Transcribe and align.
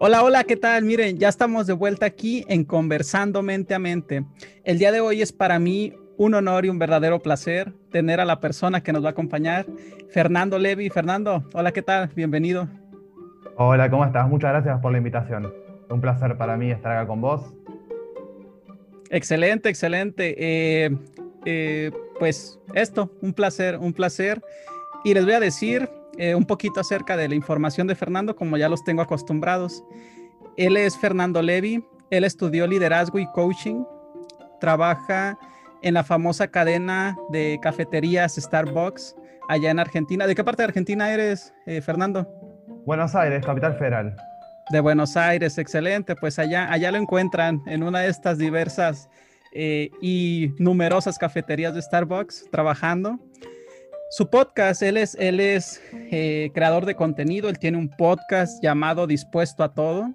Hola, 0.00 0.24
hola, 0.24 0.42
¿qué 0.42 0.56
tal? 0.56 0.84
Miren, 0.84 1.18
ya 1.18 1.28
estamos 1.28 1.68
de 1.68 1.72
vuelta 1.72 2.04
aquí 2.04 2.44
en 2.48 2.64
Conversando 2.64 3.42
Mente 3.42 3.74
a 3.74 3.78
Mente. 3.78 4.24
El 4.64 4.78
día 4.78 4.90
de 4.90 5.00
hoy 5.00 5.22
es 5.22 5.32
para 5.32 5.60
mí 5.60 5.94
un 6.16 6.34
honor 6.34 6.64
y 6.64 6.68
un 6.68 6.80
verdadero 6.80 7.20
placer 7.20 7.72
tener 7.92 8.20
a 8.20 8.24
la 8.24 8.40
persona 8.40 8.82
que 8.82 8.92
nos 8.92 9.04
va 9.04 9.08
a 9.08 9.10
acompañar, 9.12 9.66
Fernando 10.10 10.58
Levi. 10.58 10.90
Fernando, 10.90 11.44
hola, 11.54 11.70
¿qué 11.70 11.80
tal? 11.80 12.10
Bienvenido. 12.16 12.68
Hola, 13.56 13.88
¿cómo 13.88 14.04
estás? 14.04 14.28
Muchas 14.28 14.50
gracias 14.50 14.80
por 14.80 14.90
la 14.90 14.98
invitación. 14.98 15.54
Un 15.88 16.00
placer 16.00 16.36
para 16.36 16.56
mí 16.56 16.72
estar 16.72 16.90
acá 16.90 17.06
con 17.06 17.20
vos. 17.20 17.54
Excelente, 19.10 19.68
excelente. 19.68 20.34
Eh, 20.36 20.98
eh, 21.44 21.92
pues 22.18 22.58
esto, 22.74 23.12
un 23.22 23.32
placer, 23.32 23.78
un 23.78 23.92
placer. 23.92 24.42
Y 25.04 25.14
les 25.14 25.24
voy 25.24 25.34
a 25.34 25.40
decir 25.40 25.88
eh, 26.18 26.34
un 26.34 26.44
poquito 26.44 26.80
acerca 26.80 27.16
de 27.16 27.28
la 27.28 27.34
información 27.34 27.86
de 27.86 27.94
Fernando, 27.94 28.36
como 28.36 28.56
ya 28.56 28.68
los 28.68 28.84
tengo 28.84 29.02
acostumbrados. 29.02 29.84
Él 30.56 30.76
es 30.76 30.96
Fernando 30.96 31.42
Levi, 31.42 31.84
él 32.10 32.24
estudió 32.24 32.66
liderazgo 32.66 33.18
y 33.18 33.26
coaching, 33.32 33.84
trabaja 34.60 35.38
en 35.82 35.94
la 35.94 36.04
famosa 36.04 36.48
cadena 36.48 37.16
de 37.30 37.58
cafeterías 37.60 38.36
Starbucks 38.36 39.16
allá 39.48 39.70
en 39.70 39.78
Argentina. 39.78 40.26
¿De 40.26 40.34
qué 40.34 40.44
parte 40.44 40.62
de 40.62 40.68
Argentina 40.68 41.12
eres, 41.12 41.52
eh, 41.66 41.80
Fernando? 41.80 42.26
Buenos 42.86 43.14
Aires, 43.14 43.44
capital 43.44 43.76
federal. 43.78 44.16
De 44.70 44.80
Buenos 44.80 45.16
Aires, 45.16 45.58
excelente. 45.58 46.16
Pues 46.16 46.38
allá, 46.38 46.70
allá 46.72 46.90
lo 46.90 46.98
encuentran 46.98 47.62
en 47.66 47.82
una 47.82 48.00
de 48.00 48.08
estas 48.08 48.38
diversas 48.38 49.10
eh, 49.52 49.90
y 50.00 50.54
numerosas 50.58 51.18
cafeterías 51.18 51.74
de 51.74 51.82
Starbucks 51.82 52.46
trabajando. 52.50 53.18
Su 54.16 54.30
podcast, 54.30 54.80
él 54.80 54.96
es, 54.96 55.16
él 55.16 55.40
es 55.40 55.82
eh, 55.92 56.52
creador 56.54 56.86
de 56.86 56.94
contenido, 56.94 57.48
él 57.48 57.58
tiene 57.58 57.78
un 57.78 57.88
podcast 57.88 58.62
llamado 58.62 59.08
Dispuesto 59.08 59.64
a 59.64 59.74
Todo. 59.74 60.14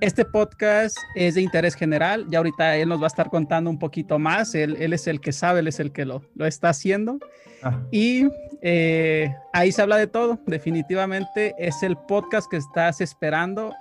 Este 0.00 0.24
podcast 0.24 0.96
es 1.16 1.34
de 1.34 1.42
interés 1.42 1.74
general, 1.74 2.26
ya 2.30 2.38
ahorita 2.38 2.76
él 2.76 2.88
nos 2.88 3.00
va 3.00 3.06
a 3.06 3.08
estar 3.08 3.28
contando 3.28 3.70
un 3.70 3.78
poquito 3.80 4.20
más, 4.20 4.54
él, 4.54 4.76
él 4.78 4.92
es 4.92 5.08
el 5.08 5.20
que 5.20 5.32
sabe, 5.32 5.58
él 5.58 5.66
es 5.66 5.80
el 5.80 5.90
que 5.90 6.04
lo, 6.04 6.22
lo 6.36 6.46
está 6.46 6.68
haciendo. 6.68 7.18
Ah. 7.64 7.82
Y 7.90 8.28
eh, 8.62 9.34
ahí 9.52 9.72
se 9.72 9.82
habla 9.82 9.96
de 9.96 10.06
todo, 10.06 10.38
definitivamente 10.46 11.56
es 11.58 11.82
el 11.82 11.96
podcast 11.96 12.48
que 12.48 12.58
estás 12.58 13.00
esperando 13.00 13.74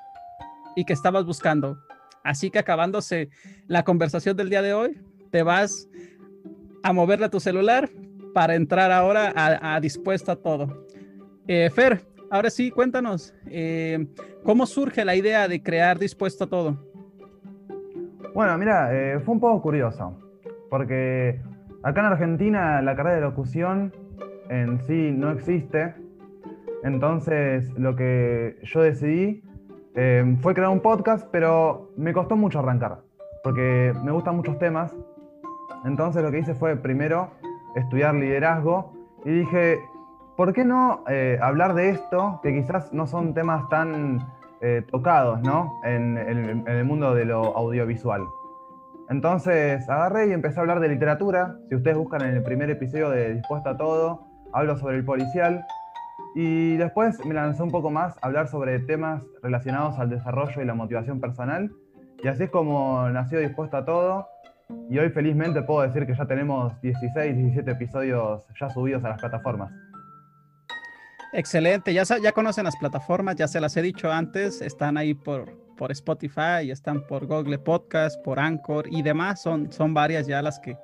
y 0.75 0.83
que 0.83 0.93
estabas 0.93 1.25
buscando. 1.25 1.77
Así 2.23 2.49
que 2.49 2.57
acabándose 2.57 3.29
la 3.67 3.83
conversación 3.83 4.35
del 4.35 4.49
día 4.49 4.63
de 4.63 4.73
hoy, 4.73 4.99
te 5.29 5.43
vas 5.43 5.87
a 6.81 6.91
moverle 6.91 7.27
a 7.27 7.29
tu 7.29 7.39
celular, 7.39 7.87
para 8.37 8.53
entrar 8.53 8.91
ahora 8.91 9.33
a, 9.35 9.79
dispuesto 9.79 10.31
a 10.31 10.35
todo. 10.35 10.85
Eh, 11.47 11.71
Fer, 11.71 12.01
ahora 12.29 12.51
sí, 12.51 12.69
cuéntanos, 12.69 13.33
eh, 13.47 14.05
¿cómo 14.43 14.67
surge 14.67 15.03
la 15.03 15.15
idea 15.15 15.47
de 15.47 15.63
crear 15.63 15.97
dispuesto 15.97 16.43
a 16.43 16.47
todo? 16.47 16.77
Bueno, 18.35 18.55
mira, 18.59 18.93
eh, 18.93 19.19
fue 19.21 19.33
un 19.33 19.39
poco 19.39 19.59
curioso, 19.63 20.15
porque 20.69 21.41
acá 21.81 22.01
en 22.01 22.05
Argentina 22.05 22.79
la 22.83 22.95
carrera 22.95 23.15
de 23.15 23.21
locución 23.21 23.91
en 24.51 24.85
sí 24.85 25.11
no 25.11 25.31
existe, 25.31 25.95
entonces 26.83 27.73
lo 27.75 27.95
que 27.95 28.59
yo 28.61 28.81
decidí 28.81 29.41
fue 30.41 30.53
crear 30.53 30.69
un 30.69 30.81
podcast, 30.81 31.27
pero 31.31 31.91
me 31.97 32.13
costó 32.13 32.35
mucho 32.35 32.59
arrancar, 32.59 32.99
porque 33.43 33.95
me 34.03 34.11
gustan 34.11 34.35
muchos 34.35 34.59
temas, 34.59 34.95
entonces 35.85 36.21
lo 36.21 36.29
que 36.29 36.37
hice 36.37 36.53
fue 36.53 36.75
primero 36.75 37.31
estudiar 37.77 38.15
liderazgo 38.15 38.93
y 39.25 39.31
dije, 39.31 39.79
¿por 40.35 40.53
qué 40.53 40.65
no 40.65 41.03
eh, 41.07 41.39
hablar 41.41 41.73
de 41.73 41.89
esto, 41.89 42.39
que 42.43 42.53
quizás 42.53 42.93
no 42.93 43.07
son 43.07 43.33
temas 43.33 43.67
tan 43.69 44.19
eh, 44.61 44.83
tocados 44.89 45.41
¿no? 45.41 45.79
En, 45.83 46.17
el 46.17 46.83
mundo 46.85 47.13
de 47.13 47.25
lo 47.25 47.55
audiovisual? 47.57 48.21
Entonces 49.09 49.87
agarré 49.89 50.27
y 50.27 50.33
empecé 50.33 50.59
a 50.59 50.61
hablar 50.61 50.79
de 50.79 50.89
literatura. 50.89 51.55
Si 51.69 51.75
ustedes 51.75 51.97
buscan 51.97 52.21
en 52.23 52.35
el 52.35 52.43
primer 52.43 52.69
episodio 52.69 53.09
de 53.09 53.35
Dispuesta 53.35 53.71
a 53.71 53.77
Todo, 53.77 54.27
hablo 54.51 54.77
sobre 54.77 54.97
el 54.97 55.05
policial. 55.05 55.65
Y 56.35 56.75
después 56.77 57.23
me 57.25 57.33
lancé 57.33 57.63
un 57.63 57.71
poco 57.71 57.89
más 57.89 58.17
a 58.21 58.27
hablar 58.27 58.47
sobre 58.47 58.79
temas 58.79 59.23
relacionados 59.41 59.97
al 59.97 60.09
desarrollo 60.09 60.61
y 60.61 60.65
la 60.65 60.73
motivación 60.73 61.21
personal. 61.21 61.71
Y 62.21 62.27
así 62.27 62.43
es 62.43 62.49
como 62.49 63.09
nació 63.09 63.39
Dispuesta 63.39 63.79
a 63.79 63.85
Todo. 63.85 64.27
Y 64.89 64.97
hoy 64.97 65.09
felizmente 65.09 65.61
puedo 65.61 65.81
decir 65.81 66.05
que 66.05 66.15
ya 66.15 66.25
tenemos 66.25 66.79
16, 66.81 67.35
17 67.35 67.71
episodios 67.71 68.43
ya 68.59 68.69
subidos 68.69 69.03
a 69.03 69.09
las 69.09 69.19
plataformas. 69.19 69.71
Excelente, 71.33 71.93
ya, 71.93 72.03
ya 72.03 72.31
conocen 72.31 72.63
las 72.63 72.75
plataformas, 72.77 73.35
ya 73.35 73.47
se 73.47 73.59
las 73.59 73.75
he 73.75 73.81
dicho 73.81 74.11
antes, 74.11 74.61
están 74.61 74.97
ahí 74.97 75.13
por, 75.13 75.57
por 75.75 75.91
Spotify, 75.91 76.71
están 76.71 77.05
por 77.05 77.27
Google 77.27 77.59
Podcast, 77.59 78.21
por 78.23 78.39
Anchor 78.39 78.87
y 78.89 79.01
demás, 79.01 79.41
son, 79.41 79.71
son 79.71 79.93
varias 79.93 80.25
ya 80.25 80.41
las 80.41 80.59
que 80.59 80.77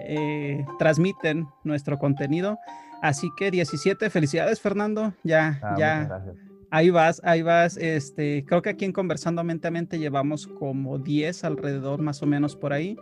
eh, 0.00 0.64
transmiten 0.78 1.46
nuestro 1.64 1.98
contenido. 1.98 2.58
Así 3.02 3.28
que 3.36 3.50
17, 3.50 4.10
felicidades 4.10 4.60
Fernando, 4.60 5.14
ya, 5.22 5.58
ah, 5.62 5.74
ya. 5.78 6.22
Ahí 6.70 6.90
vas, 6.90 7.20
ahí 7.24 7.42
vas. 7.42 7.76
Este, 7.76 8.44
creo 8.46 8.62
que 8.62 8.70
aquí 8.70 8.84
en 8.84 8.92
Conversando 8.92 9.42
Mente 9.42 9.68
a 9.68 9.70
Mente 9.70 9.98
llevamos 9.98 10.46
como 10.46 10.98
10 10.98 11.44
alrededor, 11.44 12.00
más 12.00 12.22
o 12.22 12.26
menos 12.26 12.56
por 12.56 12.72
ahí. 12.72 12.96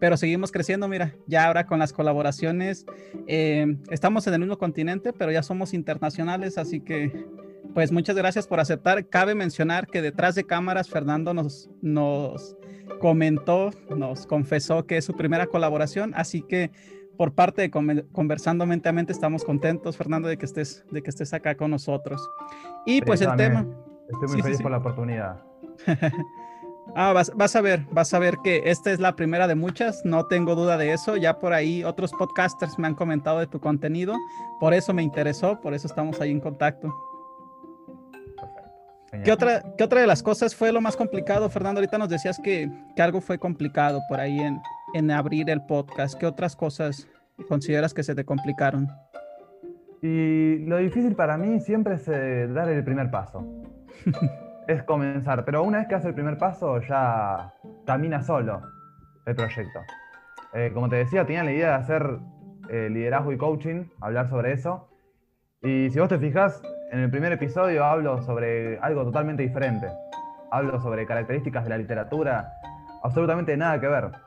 Pero 0.00 0.16
seguimos 0.16 0.50
creciendo, 0.50 0.88
mira, 0.88 1.14
ya 1.26 1.46
ahora 1.46 1.66
con 1.66 1.78
las 1.78 1.92
colaboraciones, 1.92 2.86
eh, 3.28 3.76
estamos 3.90 4.26
en 4.26 4.34
el 4.34 4.40
mismo 4.40 4.58
continente, 4.58 5.12
pero 5.12 5.30
ya 5.30 5.44
somos 5.44 5.74
internacionales, 5.74 6.58
así 6.58 6.80
que 6.80 7.24
pues 7.72 7.92
muchas 7.92 8.16
gracias 8.16 8.46
por 8.46 8.58
aceptar. 8.58 9.06
Cabe 9.06 9.34
mencionar 9.34 9.86
que 9.86 10.02
detrás 10.02 10.34
de 10.34 10.44
cámaras, 10.44 10.88
Fernando 10.88 11.34
nos, 11.34 11.70
nos 11.82 12.56
comentó, 12.98 13.70
nos 13.96 14.26
confesó 14.26 14.86
que 14.86 14.96
es 14.96 15.04
su 15.04 15.14
primera 15.14 15.46
colaboración, 15.46 16.12
así 16.16 16.42
que 16.42 16.70
por 17.16 17.32
parte 17.34 17.62
de 17.62 17.70
Conversando 17.70 18.66
Mente 18.66 18.88
a 18.88 18.92
Mente 18.92 19.12
estamos 19.12 19.44
contentos, 19.44 19.96
Fernando, 19.96 20.28
de 20.28 20.38
que 20.38 20.46
estés, 20.46 20.84
de 20.90 21.02
que 21.02 21.10
estés 21.10 21.32
acá 21.32 21.56
con 21.56 21.70
nosotros. 21.70 22.28
Y 22.86 23.02
pues 23.02 23.20
el 23.20 23.34
tema... 23.36 23.66
Estoy 24.10 24.28
muy 24.28 24.42
feliz 24.42 24.60
por 24.60 24.70
la 24.70 24.78
oportunidad. 24.78 25.40
ah, 26.94 27.12
vas, 27.12 27.32
vas, 27.34 27.56
a 27.56 27.60
ver, 27.60 27.86
vas 27.90 28.12
a 28.12 28.18
ver 28.18 28.36
que 28.44 28.62
esta 28.66 28.90
es 28.90 29.00
la 29.00 29.16
primera 29.16 29.46
de 29.46 29.54
muchas, 29.54 30.04
no 30.04 30.26
tengo 30.26 30.54
duda 30.54 30.76
de 30.76 30.92
eso. 30.92 31.16
Ya 31.16 31.38
por 31.38 31.52
ahí 31.52 31.82
otros 31.84 32.12
podcasters 32.12 32.78
me 32.78 32.88
han 32.88 32.94
comentado 32.94 33.38
de 33.38 33.46
tu 33.46 33.60
contenido, 33.60 34.16
por 34.60 34.74
eso 34.74 34.92
me 34.92 35.02
interesó, 35.02 35.60
por 35.60 35.72
eso 35.72 35.86
estamos 35.86 36.20
ahí 36.20 36.30
en 36.30 36.40
contacto. 36.40 36.92
¿Qué 39.24 39.30
otra, 39.30 39.62
¿Qué 39.76 39.84
otra 39.84 40.00
de 40.00 40.06
las 40.06 40.22
cosas 40.22 40.54
fue 40.54 40.72
lo 40.72 40.80
más 40.80 40.96
complicado, 40.96 41.48
Fernando? 41.50 41.80
Ahorita 41.80 41.98
nos 41.98 42.08
decías 42.08 42.40
que, 42.42 42.70
que 42.96 43.02
algo 43.02 43.20
fue 43.20 43.38
complicado 43.38 44.00
por 44.08 44.18
ahí 44.18 44.38
en, 44.38 44.58
en 44.94 45.10
abrir 45.10 45.50
el 45.50 45.62
podcast? 45.62 46.18
¿Qué 46.18 46.26
otras 46.26 46.56
cosas 46.56 47.08
consideras 47.48 47.94
que 47.94 48.02
se 48.02 48.14
te 48.14 48.24
complicaron? 48.24 48.88
Y 50.00 50.58
lo 50.66 50.78
difícil 50.78 51.14
para 51.14 51.36
mí 51.36 51.60
siempre 51.60 51.94
es 51.94 52.08
eh, 52.08 52.48
dar 52.48 52.68
el 52.68 52.82
primer 52.84 53.10
paso. 53.10 53.46
es 54.66 54.82
comenzar, 54.82 55.44
pero 55.44 55.62
una 55.62 55.78
vez 55.78 55.88
que 55.88 55.94
hace 55.94 56.08
el 56.08 56.14
primer 56.14 56.38
paso 56.38 56.80
ya 56.80 57.54
camina 57.84 58.22
solo 58.22 58.62
el 59.26 59.34
proyecto. 59.34 59.80
Eh, 60.54 60.70
como 60.74 60.88
te 60.88 60.96
decía, 60.96 61.24
tenía 61.24 61.44
la 61.44 61.52
idea 61.52 61.68
de 61.68 61.74
hacer 61.74 62.18
eh, 62.68 62.88
liderazgo 62.90 63.32
y 63.32 63.38
coaching, 63.38 63.84
hablar 64.00 64.28
sobre 64.28 64.52
eso. 64.52 64.88
Y 65.62 65.90
si 65.90 65.98
vos 66.00 66.08
te 66.08 66.18
fijas, 66.18 66.60
en 66.92 67.00
el 67.00 67.10
primer 67.10 67.32
episodio 67.32 67.84
hablo 67.84 68.20
sobre 68.20 68.78
algo 68.80 69.02
totalmente 69.04 69.42
diferente. 69.42 69.88
Hablo 70.50 70.78
sobre 70.78 71.06
características 71.06 71.64
de 71.64 71.70
la 71.70 71.78
literatura, 71.78 72.52
absolutamente 73.02 73.56
nada 73.56 73.80
que 73.80 73.88
ver. 73.88 74.10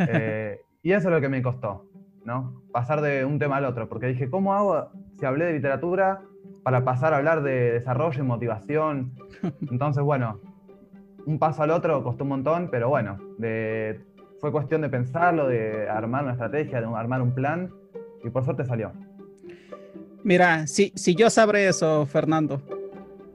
Eh, 0.00 0.60
y 0.82 0.92
eso 0.92 1.08
es 1.08 1.14
lo 1.14 1.20
que 1.20 1.30
me 1.30 1.40
costó, 1.40 1.86
¿no? 2.26 2.60
Pasar 2.72 3.00
de 3.00 3.24
un 3.24 3.38
tema 3.38 3.56
al 3.56 3.64
otro, 3.64 3.88
porque 3.88 4.08
dije, 4.08 4.28
¿cómo 4.28 4.52
hago 4.52 4.90
si 5.18 5.24
hablé 5.24 5.46
de 5.46 5.54
literatura 5.54 6.20
para 6.62 6.84
pasar 6.84 7.14
a 7.14 7.16
hablar 7.16 7.42
de 7.42 7.72
desarrollo 7.72 8.22
y 8.22 8.26
motivación? 8.26 9.14
Entonces, 9.70 10.02
bueno, 10.02 10.40
un 11.24 11.38
paso 11.38 11.62
al 11.62 11.70
otro 11.70 12.02
costó 12.02 12.24
un 12.24 12.30
montón, 12.30 12.68
pero 12.70 12.90
bueno, 12.90 13.16
fue 14.40 14.52
cuestión 14.52 14.82
de 14.82 14.90
pensarlo, 14.90 15.48
de 15.48 15.88
armar 15.88 16.24
una 16.24 16.32
estrategia, 16.32 16.82
de 16.82 16.86
armar 16.86 17.22
un 17.22 17.32
plan, 17.32 17.70
y 18.22 18.28
por 18.28 18.44
suerte 18.44 18.66
salió. 18.66 18.92
Mira, 20.28 20.66
si, 20.66 20.92
si 20.94 21.14
yo 21.14 21.30
sabré 21.30 21.68
eso, 21.68 22.04
Fernando, 22.04 22.60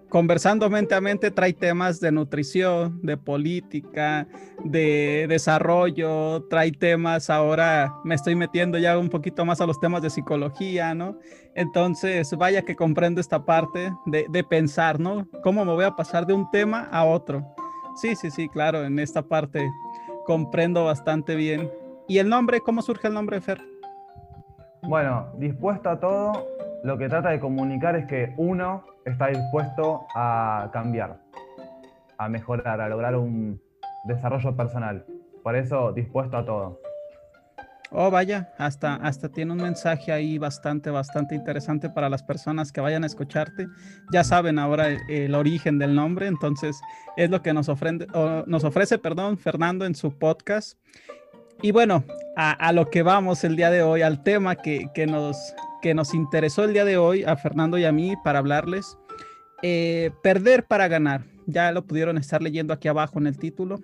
conversando 0.10 0.69
mente 0.69 0.94
a 0.94 1.01
mente 1.01 1.31
trae 1.31 1.51
temas 1.51 2.00
de 2.00 2.12
nutrición, 2.12 3.00
de 3.01 3.18
política, 3.18 4.28
de 4.63 5.25
desarrollo, 5.28 6.44
trae 6.51 6.72
temas, 6.72 7.31
ahora 7.31 7.92
me 8.04 8.13
estoy 8.13 8.36
metiendo 8.36 8.78
ya 8.78 9.00
un 9.00 9.10
poquito 9.10 9.44
más 9.44 9.60
a 9.60 9.66
los 9.66 9.80
temas 9.80 10.04
de 10.04 10.12
psicología, 10.12 10.94
¿no? 10.94 11.18
Entonces, 11.56 12.31
vaya 12.38 12.62
que 12.62 12.75
comprendo 12.75 13.19
esta 13.19 13.44
parte 13.44 13.92
de, 14.06 14.28
de 14.30 14.44
pensar, 14.44 15.00
¿no? 15.00 15.28
¿Cómo 15.42 15.66
me 15.66 15.74
voy 15.74 15.86
a 15.86 15.95
pasar 15.95 16.28
de 16.28 16.34
un 16.36 16.48
tema 16.51 16.90
a 16.92 17.06
otro? 17.06 17.44
Sí, 17.95 18.16
sí, 18.16 18.30
sí, 18.30 18.48
claro, 18.50 18.86
en 18.86 19.00
esta 19.00 19.24
parte 19.24 19.68
comprendo 20.28 20.86
bastante 20.86 21.34
bien. 21.34 21.72
¿Y 22.07 22.19
el 22.19 22.30
nombre? 22.30 22.60
¿Cómo 22.60 22.84
surge 22.84 23.07
el 23.07 23.16
nombre, 23.16 23.42
Fer? 23.42 23.74
Bueno, 24.86 25.28
dispuesto 25.38 25.90
a 25.90 25.98
todo, 25.98 26.45
lo 26.83 26.97
que 26.97 27.09
trata 27.09 27.30
de 27.30 27.39
comunicar 27.39 27.95
es 27.95 28.06
que 28.06 28.33
uno 28.38 28.83
está 29.06 29.27
dispuesto 29.27 30.06
a 30.15 30.69
cambiar. 30.74 31.19
a 32.18 32.30
mejorar, 32.30 32.80
a 32.80 32.88
lograr 32.88 33.15
un 33.15 33.59
desarrollo 34.06 34.56
personal. 34.56 35.06
Por 35.41 35.56
eso, 35.56 35.91
dispuesto 35.91 36.38
a 36.38 36.45
todo. 36.45 36.80
Oh, 37.95 38.09
vaya, 38.09 38.51
hasta, 38.57 38.95
hasta 38.95 39.30
tiene 39.30 39.51
un 39.51 39.62
mensaje 39.62 40.12
ahí 40.12 40.39
bastante, 40.39 40.89
bastante 40.89 41.35
interesante 41.35 41.89
para 41.89 42.09
las 42.09 42.24
personas 42.24 42.71
que 42.71 42.81
vayan 42.81 43.03
a 43.03 43.07
escucharte. 43.07 43.68
Ya 44.12 44.24
saben 44.24 44.57
ahora 44.57 44.88
el, 45.09 45.35
origen 45.35 45.77
del 45.77 45.94
nombre, 45.94 46.25
entonces 46.27 46.81
es 47.18 47.30
lo 47.30 47.44
que 47.44 47.53
nos, 47.53 47.69
ofrende, 47.69 48.07
nos 48.47 48.63
ofrece 48.63 48.97
perdón, 48.97 49.38
Fernando 49.38 49.85
en 49.85 49.94
su 49.94 50.18
podcast. 50.18 50.80
Y 51.62 51.71
bueno, 51.71 52.03
a, 52.35 52.71
lo 52.74 52.89
que 52.89 53.03
vamos 53.03 53.44
el 53.44 53.56
día 53.56 53.69
de 53.69 53.83
hoy, 53.83 54.01
al 54.01 54.24
tema 54.24 54.56
que, 54.56 55.06
nos, 55.07 55.53
que 55.83 55.94
nos 55.94 56.13
interesó 56.13 56.63
el 56.63 56.71
día 56.71 56.85
de 56.85 56.95
hoy, 56.95 57.25
a 57.25 57.35
Fernando 57.35 57.77
y 57.77 57.83
a 57.83 57.91
mí, 57.91 58.13
para 58.24 58.39
hablarles. 58.39 58.97
Eh, 59.62 60.12
perder 60.24 60.65
para 60.65 60.88
ganar. 60.88 61.25
Ya 61.45 61.74
lo 61.74 61.85
pudieron 61.85 62.18
estar 62.18 62.41
leyendo 62.41 62.74
aquí 62.74 62.88
abajo 62.88 63.19
en 63.19 63.27
el 63.27 63.38
título. 63.38 63.81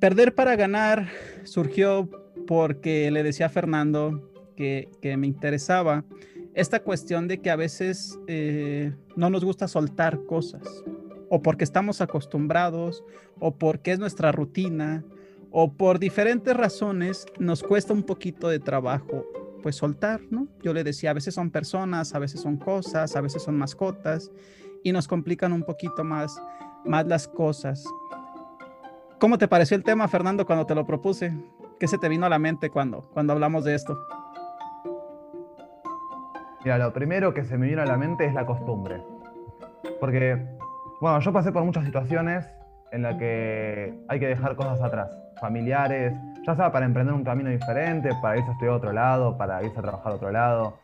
Perder 0.00 0.34
para 0.34 0.56
ganar 0.56 1.08
surgió 1.44 2.08
porque 2.46 3.10
le 3.10 3.22
decía 3.22 3.46
a 3.46 3.50
Fernando 3.50 4.32
que, 4.56 4.88
me 5.18 5.26
interesaba 5.26 6.06
esta 6.54 6.80
cuestión 6.80 7.28
de 7.28 7.42
que 7.42 7.50
a 7.50 7.56
veces 7.56 8.18
eh, 8.26 8.94
no 9.14 9.28
nos 9.28 9.44
gusta 9.44 9.68
soltar 9.68 10.24
cosas, 10.24 10.62
o 11.28 11.42
porque 11.42 11.64
estamos 11.64 12.00
acostumbrados, 12.00 13.04
o 13.40 13.54
porque 13.58 13.92
es 13.92 13.98
nuestra 13.98 14.32
rutina, 14.32 15.04
o 15.50 15.74
por 15.74 15.98
diferentes 15.98 16.56
razones 16.56 17.26
nos 17.38 17.62
cuesta 17.62 17.92
un 17.92 18.04
poquito 18.04 18.48
de 18.48 18.58
trabajo 18.58 19.26
pues 19.66 19.74
soltar, 19.74 20.20
¿no? 20.30 20.46
Yo 20.62 20.72
le 20.72 20.84
decía, 20.84 21.10
a 21.10 21.12
veces 21.12 21.34
son 21.34 21.50
personas, 21.50 22.14
a 22.14 22.20
veces 22.20 22.40
son 22.40 22.56
cosas, 22.56 23.16
a 23.16 23.20
veces 23.20 23.42
son 23.42 23.58
mascotas 23.58 24.30
y 24.84 24.92
nos 24.92 25.08
complican 25.08 25.52
un 25.52 25.64
poquito 25.64 26.04
más, 26.04 26.40
más 26.84 27.04
las 27.08 27.26
cosas. 27.26 27.84
¿Cómo 29.18 29.38
te 29.38 29.48
pareció 29.48 29.76
el 29.76 29.82
tema, 29.82 30.06
Fernando, 30.06 30.46
cuando 30.46 30.66
te 30.66 30.76
lo 30.76 30.86
propuse? 30.86 31.36
¿Qué 31.80 31.88
se 31.88 31.98
te 31.98 32.08
vino 32.08 32.26
a 32.26 32.28
la 32.28 32.38
mente 32.38 32.70
cuando, 32.70 33.10
cuando 33.12 33.32
hablamos 33.32 33.64
de 33.64 33.74
esto? 33.74 33.98
Mira, 36.62 36.78
lo 36.78 36.92
primero 36.92 37.34
que 37.34 37.42
se 37.42 37.58
me 37.58 37.66
vino 37.66 37.82
a 37.82 37.86
la 37.86 37.96
mente 37.96 38.24
es 38.24 38.34
la 38.34 38.46
costumbre. 38.46 39.02
Porque, 39.98 40.46
bueno, 41.00 41.18
yo 41.18 41.32
pasé 41.32 41.50
por 41.50 41.64
muchas 41.64 41.84
situaciones 41.84 42.46
en 42.92 43.02
las 43.02 43.16
que 43.16 43.98
hay 44.08 44.20
que 44.20 44.28
dejar 44.28 44.56
cosas 44.56 44.80
atrás, 44.80 45.10
familiares, 45.40 46.16
ya 46.46 46.54
sea 46.54 46.70
para 46.72 46.86
emprender 46.86 47.14
un 47.14 47.24
camino 47.24 47.50
diferente, 47.50 48.10
para 48.22 48.36
irse 48.36 48.48
a 48.48 48.52
estudiar 48.52 48.74
a 48.74 48.76
otro 48.76 48.92
lado, 48.92 49.36
para 49.36 49.62
irse 49.62 49.78
a 49.78 49.82
trabajar 49.82 50.12
a 50.12 50.14
otro 50.16 50.30
lado. 50.30 50.78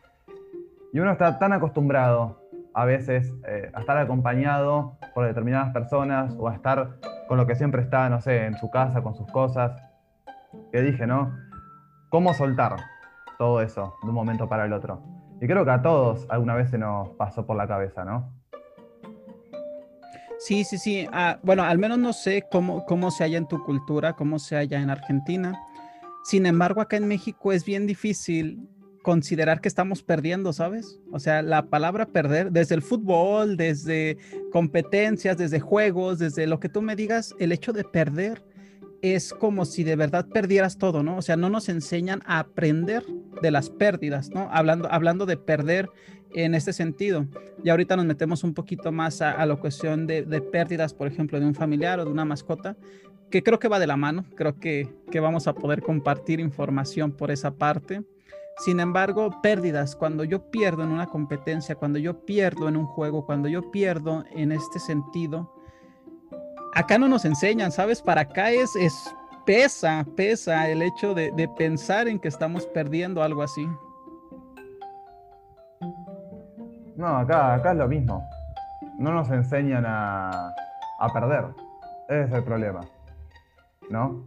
Y 0.91 0.99
uno 0.99 1.11
está 1.11 1.39
tan 1.39 1.53
acostumbrado 1.53 2.39
a 2.73 2.85
veces 2.85 3.33
eh, 3.47 3.71
a 3.73 3.79
estar 3.79 3.97
acompañado 3.97 4.97
por 5.13 5.25
determinadas 5.25 5.71
personas 5.73 6.35
o 6.37 6.49
a 6.49 6.55
estar 6.55 6.97
con 7.27 7.37
lo 7.37 7.47
que 7.47 7.55
siempre 7.55 7.81
está, 7.81 8.09
no 8.09 8.19
sé, 8.19 8.45
en 8.45 8.57
su 8.57 8.69
casa, 8.69 9.01
con 9.01 9.15
sus 9.15 9.27
cosas, 9.31 9.71
que 10.71 10.81
dije, 10.81 11.07
¿no? 11.07 11.33
¿Cómo 12.09 12.33
soltar 12.33 12.75
todo 13.37 13.61
eso 13.61 13.95
de 14.03 14.09
un 14.09 14.15
momento 14.15 14.49
para 14.49 14.65
el 14.65 14.73
otro? 14.73 15.01
Y 15.41 15.47
creo 15.47 15.65
que 15.65 15.71
a 15.71 15.81
todos 15.81 16.27
alguna 16.29 16.55
vez 16.55 16.69
se 16.69 16.77
nos 16.77 17.09
pasó 17.11 17.45
por 17.45 17.57
la 17.57 17.67
cabeza, 17.67 18.05
¿no? 18.05 18.31
Sí, 20.45 20.65
sí, 20.65 20.77
sí. 20.77 21.07
Ah, 21.13 21.39
bueno, 21.41 21.63
al 21.63 21.77
menos 21.77 21.97
no 21.99 22.11
sé 22.11 22.43
cómo, 22.51 22.85
cómo 22.85 23.11
se 23.11 23.23
halla 23.23 23.37
en 23.37 23.47
tu 23.47 23.63
cultura, 23.63 24.13
cómo 24.13 24.39
se 24.39 24.57
halla 24.57 24.81
en 24.81 24.89
Argentina. 24.89 25.57
Sin 26.25 26.45
embargo, 26.45 26.81
acá 26.81 26.97
en 26.97 27.07
México 27.07 27.53
es 27.53 27.63
bien 27.63 27.87
difícil 27.87 28.59
considerar 29.03 29.61
que 29.61 29.69
estamos 29.69 30.03
perdiendo, 30.03 30.51
¿sabes? 30.51 30.99
O 31.13 31.19
sea, 31.19 31.41
la 31.41 31.67
palabra 31.67 32.07
perder, 32.07 32.51
desde 32.51 32.75
el 32.75 32.81
fútbol, 32.81 33.55
desde 33.55 34.17
competencias, 34.51 35.37
desde 35.37 35.61
juegos, 35.61 36.19
desde 36.19 36.45
lo 36.45 36.59
que 36.59 36.67
tú 36.67 36.81
me 36.81 36.97
digas, 36.97 37.33
el 37.39 37.53
hecho 37.53 37.71
de 37.71 37.85
perder 37.85 38.43
es 39.01 39.33
como 39.33 39.63
si 39.63 39.85
de 39.85 39.95
verdad 39.95 40.27
perdieras 40.27 40.77
todo, 40.77 41.03
¿no? 41.03 41.17
O 41.17 41.21
sea, 41.21 41.37
no 41.37 41.49
nos 41.49 41.69
enseñan 41.69 42.21
a 42.25 42.39
aprender 42.39 43.05
de 43.41 43.51
las 43.51 43.69
pérdidas, 43.69 44.29
¿no? 44.29 44.49
Hablando, 44.51 44.91
hablando 44.91 45.25
de 45.25 45.37
perder 45.37 45.89
en 46.33 46.55
este 46.55 46.73
sentido. 46.73 47.25
Y 47.63 47.69
ahorita 47.69 47.95
nos 47.95 48.05
metemos 48.05 48.43
un 48.43 48.53
poquito 48.53 48.91
más 48.91 49.21
a, 49.21 49.45
la 49.45 49.55
cuestión 49.55 50.07
de, 50.07 50.23
pérdidas, 50.51 50.93
por 50.93 51.07
ejemplo, 51.07 51.39
de 51.39 51.45
un 51.45 51.55
familiar 51.55 51.99
o 51.99 52.05
de 52.05 52.11
una 52.11 52.25
mascota, 52.25 52.75
que 53.29 53.43
creo 53.43 53.59
que 53.59 53.67
va 53.67 53.79
de 53.79 53.87
la 53.87 53.97
mano, 53.97 54.25
creo 54.35 54.59
que, 54.59 54.89
vamos 55.21 55.47
a 55.47 55.53
poder 55.53 55.81
compartir 55.81 56.39
información 56.39 57.11
por 57.11 57.31
esa 57.31 57.51
parte. 57.55 58.03
Sin 58.57 58.79
embargo, 58.79 59.41
pérdidas, 59.41 59.95
cuando 59.95 60.23
yo 60.23 60.51
pierdo 60.51 60.83
en 60.83 60.91
una 60.91 61.07
competencia, 61.07 61.75
cuando 61.75 61.97
yo 61.97 62.25
pierdo 62.25 62.67
en 62.69 62.77
un 62.77 62.85
juego, 62.85 63.25
cuando 63.25 63.49
yo 63.49 63.71
pierdo 63.71 64.23
en 64.35 64.51
este 64.51 64.79
sentido, 64.79 65.51
acá 66.75 66.99
no 66.99 67.07
nos 67.07 67.25
enseñan, 67.25 67.71
¿sabes? 67.71 68.01
Para 68.01 68.21
acá 68.21 68.51
es 68.51 68.75
pesa, 69.45 70.05
pesa 70.15 70.69
el 70.69 70.81
hecho 70.81 71.13
de, 71.13 71.49
pensar 71.57 72.07
en 72.07 72.19
que 72.19 72.27
estamos 72.27 72.65
perdiendo 72.67 73.23
algo 73.23 73.41
así. 73.41 73.67
No, 76.95 77.17
acá, 77.17 77.55
acá 77.55 77.71
es 77.71 77.77
lo 77.77 77.87
mismo. 77.87 78.27
No 78.99 79.13
nos 79.13 79.29
enseñan 79.31 79.85
a, 79.85 80.53
a 80.99 81.09
perder. 81.13 81.45
Ese 82.07 82.23
es 82.23 82.31
el 82.33 82.43
problema. 82.43 82.81
¿No? 83.89 84.25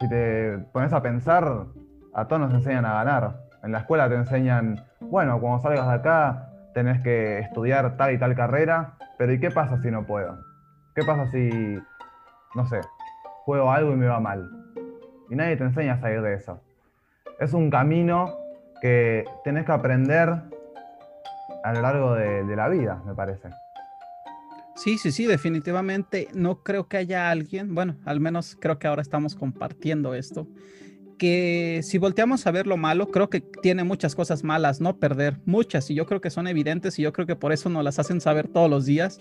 Si 0.00 0.08
te 0.08 0.58
pones 0.72 0.92
a 0.92 1.02
pensar, 1.02 1.66
a 2.14 2.28
todos 2.28 2.42
nos 2.42 2.54
enseñan 2.54 2.84
a 2.84 2.94
ganar. 2.94 3.36
En 3.62 3.72
la 3.72 3.78
escuela 3.78 4.08
te 4.08 4.16
enseñan, 4.16 4.84
bueno, 5.00 5.40
cuando 5.40 5.62
salgas 5.62 5.86
de 5.86 5.94
acá 5.94 6.48
tenés 6.74 7.00
que 7.02 7.38
estudiar 7.38 7.96
tal 7.96 8.12
y 8.12 8.18
tal 8.18 8.34
carrera, 8.34 8.94
pero 9.18 9.32
¿y 9.32 9.40
qué 9.40 9.50
pasa 9.50 9.80
si 9.80 9.90
no 9.90 10.04
puedo? 10.04 10.38
¿Qué 10.94 11.02
pasa 11.04 11.26
si, 11.30 11.78
no 12.54 12.66
sé, 12.66 12.80
juego 13.44 13.70
algo 13.70 13.92
y 13.92 13.96
me 13.96 14.06
va 14.06 14.20
mal? 14.20 14.50
Y 15.30 15.36
nadie 15.36 15.56
te 15.56 15.64
enseña 15.64 15.94
a 15.94 16.00
salir 16.00 16.22
de 16.22 16.34
eso. 16.34 16.60
Es 17.38 17.54
un 17.54 17.70
camino 17.70 18.34
que 18.80 19.24
tenés 19.44 19.64
que 19.64 19.72
aprender 19.72 20.42
a 21.62 21.72
lo 21.72 21.82
largo 21.82 22.14
de, 22.14 22.56
la 22.56 22.68
vida, 22.68 23.02
me 23.06 23.14
parece. 23.14 23.50
Sí, 24.74 24.98
sí, 24.98 25.12
sí, 25.12 25.26
definitivamente. 25.26 26.28
No 26.34 26.62
creo 26.62 26.88
que 26.88 26.96
haya 26.96 27.30
alguien, 27.30 27.74
bueno, 27.74 27.96
al 28.04 28.20
menos 28.20 28.56
creo 28.58 28.78
que 28.78 28.86
ahora 28.86 29.02
estamos 29.02 29.34
compartiendo 29.34 30.14
esto, 30.14 30.48
que 31.18 31.80
si 31.82 31.98
volteamos 31.98 32.46
a 32.46 32.50
ver 32.50 32.66
lo 32.66 32.76
malo, 32.76 33.08
creo 33.08 33.30
que 33.30 33.40
tiene 33.40 33.84
muchas 33.84 34.14
cosas 34.14 34.42
malas, 34.42 34.80
no 34.80 34.98
perder, 34.98 35.38
muchas, 35.44 35.88
y 35.90 35.94
yo 35.94 36.06
creo 36.06 36.20
que 36.20 36.30
son 36.30 36.48
evidentes 36.48 36.98
y 36.98 37.02
yo 37.02 37.12
creo 37.12 37.26
que 37.26 37.36
por 37.36 37.52
eso 37.52 37.68
nos 37.68 37.84
las 37.84 37.98
hacen 37.98 38.20
saber 38.20 38.48
todos 38.48 38.68
los 38.68 38.86
días. 38.86 39.20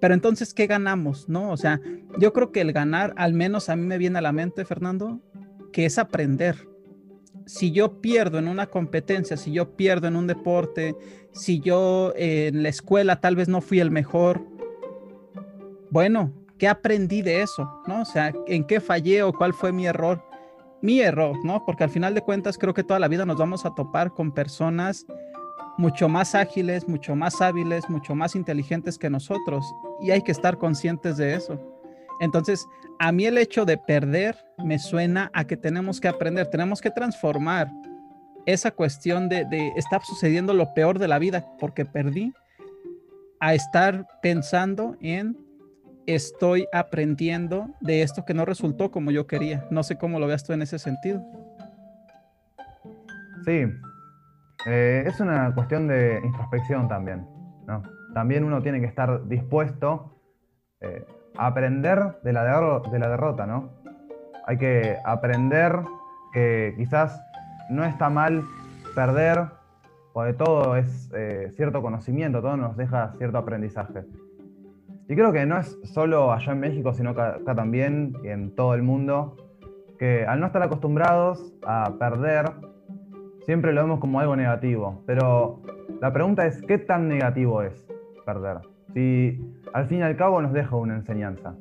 Pero 0.00 0.14
entonces, 0.14 0.52
¿qué 0.52 0.66
ganamos? 0.66 1.28
¿No? 1.28 1.50
O 1.50 1.56
sea, 1.56 1.80
yo 2.18 2.32
creo 2.32 2.52
que 2.52 2.60
el 2.60 2.72
ganar, 2.72 3.14
al 3.16 3.32
menos 3.32 3.68
a 3.70 3.76
mí 3.76 3.86
me 3.86 3.98
viene 3.98 4.18
a 4.18 4.22
la 4.22 4.32
mente, 4.32 4.64
Fernando, 4.64 5.20
que 5.72 5.86
es 5.86 5.98
aprender. 5.98 6.68
Si 7.46 7.72
yo 7.72 8.00
pierdo 8.00 8.38
en 8.38 8.48
una 8.48 8.66
competencia, 8.66 9.36
si 9.36 9.52
yo 9.52 9.76
pierdo 9.76 10.08
en 10.08 10.16
un 10.16 10.26
deporte, 10.26 10.96
si 11.32 11.60
yo 11.60 12.12
eh, 12.16 12.48
en 12.48 12.62
la 12.62 12.68
escuela 12.68 13.20
tal 13.20 13.36
vez 13.36 13.48
no 13.48 13.60
fui 13.60 13.80
el 13.80 13.90
mejor, 13.90 14.42
bueno, 15.90 16.32
¿qué 16.58 16.68
aprendí 16.68 17.22
de 17.22 17.42
eso? 17.42 17.82
¿No? 17.86 18.02
O 18.02 18.04
sea, 18.04 18.32
¿en 18.46 18.64
qué 18.64 18.80
fallé 18.80 19.22
o 19.22 19.32
cuál 19.32 19.54
fue 19.54 19.72
mi 19.72 19.86
error? 19.86 20.22
Mi 20.82 21.00
error, 21.00 21.36
¿no? 21.44 21.64
Porque 21.64 21.84
al 21.84 21.90
final 21.90 22.14
de 22.14 22.20
cuentas 22.20 22.58
creo 22.58 22.74
que 22.74 22.84
toda 22.84 22.98
la 22.98 23.08
vida 23.08 23.24
nos 23.24 23.38
vamos 23.38 23.64
a 23.64 23.74
topar 23.74 24.12
con 24.12 24.32
personas 24.32 25.06
mucho 25.78 26.08
más 26.08 26.34
ágiles, 26.34 26.88
mucho 26.88 27.14
más 27.14 27.40
hábiles, 27.40 27.88
mucho 27.88 28.14
más 28.14 28.34
inteligentes 28.34 28.98
que 28.98 29.10
nosotros 29.10 29.64
y 30.00 30.10
hay 30.10 30.22
que 30.22 30.32
estar 30.32 30.58
conscientes 30.58 31.16
de 31.16 31.34
eso. 31.34 31.60
Entonces, 32.20 32.66
a 32.98 33.12
mí 33.12 33.26
el 33.26 33.38
hecho 33.38 33.64
de 33.64 33.78
perder 33.78 34.36
me 34.64 34.78
suena 34.78 35.30
a 35.34 35.46
que 35.46 35.56
tenemos 35.56 36.00
que 36.00 36.08
aprender, 36.08 36.48
tenemos 36.48 36.80
que 36.80 36.90
transformar 36.90 37.70
esa 38.46 38.70
cuestión 38.70 39.28
de, 39.28 39.44
de 39.44 39.68
estar 39.76 40.02
sucediendo 40.02 40.54
lo 40.54 40.72
peor 40.72 40.98
de 40.98 41.08
la 41.08 41.18
vida 41.18 41.44
porque 41.58 41.84
perdí 41.84 42.32
a 43.40 43.54
estar 43.54 44.06
pensando 44.22 44.96
en 45.00 45.36
estoy 46.06 46.66
aprendiendo 46.72 47.68
de 47.80 48.02
esto 48.02 48.24
que 48.24 48.34
no 48.34 48.44
resultó 48.44 48.90
como 48.90 49.10
yo 49.10 49.26
quería. 49.26 49.66
No 49.70 49.82
sé 49.82 49.98
cómo 49.98 50.18
lo 50.18 50.26
veas 50.26 50.44
tú 50.44 50.52
en 50.52 50.62
ese 50.62 50.78
sentido. 50.78 51.22
Sí, 53.44 53.66
eh, 54.66 55.04
es 55.06 55.20
una 55.20 55.54
cuestión 55.54 55.86
de 55.86 56.20
introspección 56.24 56.88
también, 56.88 57.26
¿no? 57.66 57.82
También 58.14 58.44
uno 58.44 58.62
tiene 58.62 58.80
que 58.80 58.86
estar 58.86 59.26
dispuesto 59.28 60.20
eh, 60.80 61.04
aprender 61.38 62.18
de 62.22 62.32
la, 62.32 62.80
de 62.90 62.98
la 62.98 63.08
derrota, 63.08 63.46
¿no? 63.46 63.70
Hay 64.46 64.58
que 64.58 64.96
aprender 65.04 65.80
que 66.32 66.74
quizás 66.76 67.20
no 67.70 67.84
está 67.84 68.10
mal 68.10 68.44
perder, 68.94 69.46
porque 70.12 70.32
todo 70.32 70.76
es 70.76 71.10
eh, 71.14 71.50
cierto 71.56 71.82
conocimiento, 71.82 72.40
todo 72.40 72.56
nos 72.56 72.76
deja 72.76 73.12
cierto 73.18 73.38
aprendizaje. 73.38 74.04
Y 75.08 75.14
creo 75.14 75.32
que 75.32 75.46
no 75.46 75.58
es 75.58 75.78
solo 75.84 76.32
allá 76.32 76.52
en 76.52 76.60
México, 76.60 76.92
sino 76.92 77.10
acá 77.10 77.38
también 77.54 78.16
y 78.24 78.28
en 78.28 78.54
todo 78.54 78.74
el 78.74 78.82
mundo, 78.82 79.36
que 79.98 80.24
al 80.26 80.40
no 80.40 80.46
estar 80.46 80.62
acostumbrados 80.62 81.54
a 81.64 81.92
perder, 81.98 82.50
siempre 83.44 83.72
lo 83.72 83.82
vemos 83.82 84.00
como 84.00 84.18
algo 84.20 84.34
negativo, 84.34 85.02
pero 85.06 85.60
la 86.00 86.12
pregunta 86.12 86.46
es, 86.46 86.60
¿qué 86.62 86.78
tan 86.78 87.08
negativo 87.08 87.62
es 87.62 87.86
perder? 88.24 88.58
Si 88.96 89.38
al 89.74 89.88
fin 89.88 89.98
y 89.98 90.02
al 90.02 90.16
cabo 90.16 90.40
nos 90.40 90.54
deja 90.54 90.74
una 90.74 90.94
enseñanza, 90.94 91.54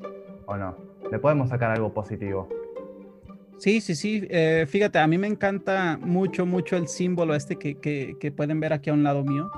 ¿o 0.46 0.56
no? 0.56 0.74
Le 1.12 1.20
podemos 1.20 1.50
sacar 1.50 1.70
algo 1.70 1.94
positivo. 1.94 2.48
Sí, 3.58 3.82
sí, 3.82 3.94
sí. 3.94 4.26
Eh, 4.30 4.66
fíjate, 4.70 5.00
a 5.00 5.06
mí 5.06 5.18
me 5.18 5.28
encanta 5.28 6.00
mucho, 6.02 6.46
mucho 6.46 6.78
el 6.78 6.88
símbolo 6.88 7.36
este 7.36 7.58
que, 7.58 7.78
que, 7.78 8.32
pueden 8.32 8.62
ver 8.62 8.72
aquí 8.72 8.90
a 8.90 8.94
un 8.94 9.04
lado 9.04 9.26
mío, 9.26 9.52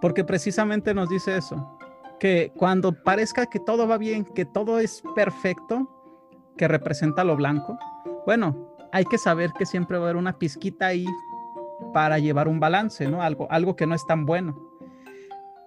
porque 0.00 0.24
precisamente 0.24 0.92
nos 0.92 1.08
dice 1.08 1.36
eso, 1.36 1.78
que 2.18 2.50
cuando 2.56 2.92
parezca 3.04 3.46
que 3.46 3.60
todo 3.60 3.86
va 3.86 3.96
bien, 3.96 4.24
que 4.24 4.44
todo 4.44 4.80
es 4.80 5.00
perfecto, 5.14 5.88
que 6.56 6.66
representa 6.66 7.22
lo 7.22 7.36
blanco, 7.36 7.78
bueno, 8.26 8.74
hay 8.90 9.04
que 9.04 9.18
saber 9.18 9.52
que 9.52 9.66
siempre 9.66 9.98
va 9.98 10.06
a 10.06 10.06
haber 10.08 10.16
una 10.16 10.36
pizquita 10.36 10.86
ahí 10.88 11.06
para 11.92 12.18
llevar 12.18 12.48
un 12.48 12.58
balance, 12.58 13.08
¿no? 13.08 13.22
Algo, 13.22 13.46
algo 13.52 13.76
que 13.76 13.86
no 13.86 13.94
es 13.94 14.04
tan 14.04 14.26
bueno. 14.26 14.73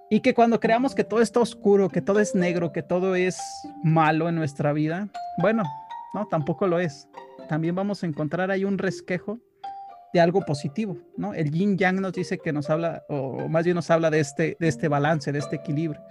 Y 0.09 0.21
que 0.21 0.33
cuando 0.33 0.59
creamos 0.59 0.95
que 0.95 1.03
todo 1.03 1.21
está 1.21 1.39
oscuro, 1.39 1.89
que 1.89 2.01
todo 2.01 2.19
es 2.19 2.33
negro, 2.33 2.71
que 2.71 2.83
todo 2.83 3.15
es 3.15 3.37
malo 3.83 4.29
en 4.29 4.35
nuestra 4.35 4.71
vida, 4.71 5.09
bueno, 5.39 5.63
no, 6.13 6.25
tampoco 6.27 6.65
lo 6.67 6.79
es 6.79 7.07
también 7.47 7.75
vamos 7.75 8.03
a 8.03 8.07
encontrar 8.07 8.51
ahí 8.51 8.65
un 8.65 8.77
resquejo 8.77 9.39
de 10.13 10.21
algo 10.21 10.41
positivo, 10.41 10.97
¿no? 11.17 11.33
El 11.33 11.51
yin 11.51 11.77
yang 11.77 12.01
nos 12.01 12.13
dice 12.13 12.37
que 12.37 12.53
nos 12.53 12.69
habla, 12.69 13.03
o 13.09 13.49
más 13.49 13.65
bien 13.65 13.75
nos 13.75 13.89
habla 13.89 14.09
de 14.09 14.19
este, 14.19 14.57
de 14.59 14.67
este 14.67 14.87
balance, 14.87 15.31
de 15.31 15.39
este 15.39 15.57
equilibrio. 15.57 16.01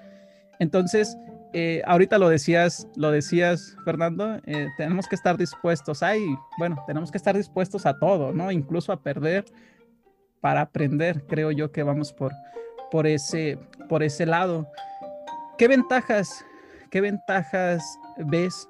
Entonces, 0.58 1.16
eh, 1.52 1.82
ahorita 1.86 2.18
lo 2.18 2.28
decías, 2.28 2.88
lo 2.96 3.10
decías, 3.10 3.76
Fernando, 3.84 4.38
eh, 4.46 4.68
tenemos 4.76 5.06
que 5.06 5.14
estar 5.14 5.36
dispuestos, 5.36 6.02
ay, 6.02 6.22
bueno, 6.58 6.82
tenemos 6.86 7.10
que 7.10 7.18
estar 7.18 7.36
dispuestos 7.36 7.86
a 7.86 7.98
todo, 7.98 8.32
¿no? 8.32 8.50
Incluso 8.50 8.92
a 8.92 9.00
perder 9.00 9.44
para 10.40 10.60
aprender, 10.60 11.24
creo 11.26 11.50
yo 11.50 11.72
que 11.72 11.82
vamos 11.82 12.12
por, 12.12 12.32
por, 12.90 13.06
ese, 13.06 13.58
por 13.88 14.02
ese 14.02 14.26
lado. 14.26 14.66
¿Qué 15.58 15.68
ventajas, 15.68 16.44
qué 16.90 17.00
ventajas 17.00 17.98
ves 18.18 18.68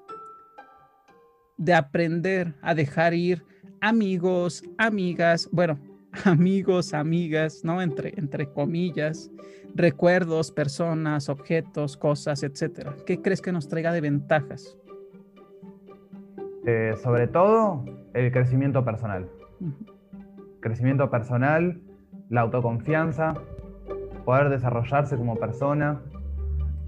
de 1.57 1.75
aprender 1.75 2.55
a 2.63 2.75
dejar 2.75 3.15
ir 3.15 3.45
amigos, 3.81 4.63
amigas, 4.79 5.49
bueno, 5.53 5.79
amigos, 6.25 6.95
amigas, 6.95 7.63
¿no? 7.65 7.83
Entre, 7.83 8.15
entre 8.17 8.47
comillas, 8.53 9.31
recuerdos, 9.75 10.51
personas, 10.51 11.29
objetos, 11.29 11.97
cosas, 11.97 12.43
etcétera. 12.43 12.95
¿Qué 13.07 13.21
crees 13.21 13.41
que 13.41 13.53
nos 13.53 13.69
traiga 13.69 13.93
de 13.93 14.01
ventajas? 14.01 14.77
Eh, 16.67 16.95
sobre 17.03 17.29
todo, 17.29 17.85
el 18.15 18.33
crecimiento 18.33 18.85
personal. 18.85 19.29
Crecimiento 20.61 21.11
personal, 21.11 21.81
la 22.29 22.41
autoconfianza, 22.41 23.35
poder 24.27 24.51
desarrollarse 24.51 25.17
como 25.17 25.37
persona, 25.37 26.03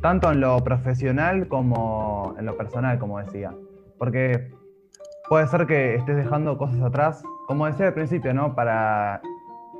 tanto 0.02 0.30
en 0.30 0.40
lo 0.40 0.62
profesional 0.62 1.48
como 1.48 2.34
en 2.36 2.44
lo 2.44 2.56
personal, 2.56 2.98
como 2.98 3.18
decía. 3.18 3.54
Porque 3.96 4.50
puede 5.28 5.46
ser 5.46 5.66
que 5.66 5.94
estés 5.94 6.16
dejando 6.16 6.58
cosas 6.58 6.82
atrás, 6.82 7.22
como 7.46 7.66
decía 7.66 7.86
al 7.86 7.94
principio, 7.94 8.34
¿no? 8.34 8.54
Para, 8.54 9.22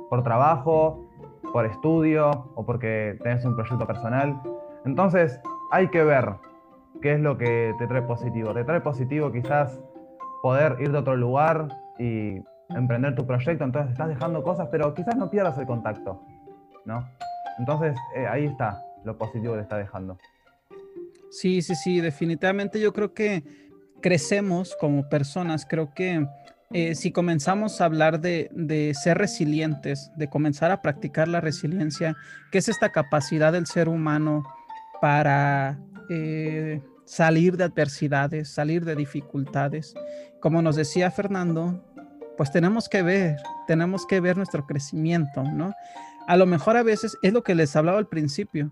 por 0.09 0.23
trabajo, 0.23 1.05
por 1.53 1.65
estudio 1.65 2.49
o 2.55 2.65
porque 2.65 3.19
tenés 3.21 3.43
un 3.45 3.55
proyecto 3.55 3.85
personal. 3.85 4.41
Entonces, 4.85 5.39
hay 5.71 5.89
que 5.89 6.03
ver 6.03 6.35
qué 7.01 7.13
es 7.13 7.19
lo 7.19 7.37
que 7.37 7.75
te 7.77 7.87
trae 7.87 8.01
positivo. 8.03 8.53
Te 8.53 8.63
trae 8.63 8.79
positivo 8.79 9.31
quizás 9.33 9.79
poder 10.41 10.77
ir 10.79 10.93
de 10.93 10.97
otro 10.97 11.17
lugar 11.17 11.67
y 11.97 12.41
emprender 12.69 13.15
tu 13.15 13.25
proyecto, 13.25 13.65
entonces 13.65 13.91
estás 13.91 14.07
dejando 14.07 14.43
cosas, 14.43 14.69
pero 14.71 14.93
quizás 14.93 15.17
no 15.17 15.29
pierdas 15.29 15.57
el 15.57 15.65
contacto, 15.65 16.21
¿no? 16.85 17.03
Entonces, 17.59 17.95
eh, 18.15 18.25
ahí 18.25 18.45
está 18.45 18.81
lo 19.03 19.17
positivo 19.17 19.53
que 19.53 19.61
está 19.61 19.77
dejando. 19.77 20.17
Sí, 21.29 21.61
sí, 21.61 21.75
sí, 21.75 22.01
definitivamente 22.01 22.79
yo 22.79 22.91
creo 22.91 23.13
que 23.13 23.43
crecemos 24.01 24.75
como 24.79 25.07
personas, 25.09 25.65
creo 25.65 25.93
que 25.93 26.25
eh, 26.71 26.95
si 26.95 27.11
comenzamos 27.11 27.81
a 27.81 27.85
hablar 27.85 28.19
de, 28.19 28.93
ser 28.99 29.17
resilientes, 29.17 30.11
de 30.15 30.29
comenzar 30.29 30.71
a 30.71 30.81
practicar 30.81 31.27
la 31.27 31.41
resiliencia, 31.41 32.15
que 32.51 32.59
es 32.59 32.69
esta 32.69 32.91
capacidad 32.91 33.53
del 33.53 33.67
ser 33.67 33.89
humano 33.89 34.43
para 35.01 35.79
eh, 36.09 36.81
salir 37.05 37.57
de 37.57 37.65
adversidades, 37.65 38.49
salir 38.49 38.85
de 38.85 38.95
dificultades, 38.95 39.93
como 40.39 40.61
nos 40.61 40.75
decía 40.75 41.11
Fernando, 41.11 41.83
pues 42.37 42.51
tenemos 42.51 42.87
que 42.87 43.01
ver, 43.01 43.37
tenemos 43.67 44.05
que 44.05 44.21
ver 44.21 44.37
nuestro 44.37 44.65
crecimiento, 44.65 45.43
¿no? 45.43 45.73
A 46.29 46.37
lo 46.37 46.45
mejor 46.45 46.77
a 46.77 46.83
veces 46.83 47.17
es 47.23 47.33
lo 47.33 47.41
que 47.41 47.55
les 47.55 47.75
hablaba 47.75 47.97
al 47.97 48.07
principio, 48.07 48.71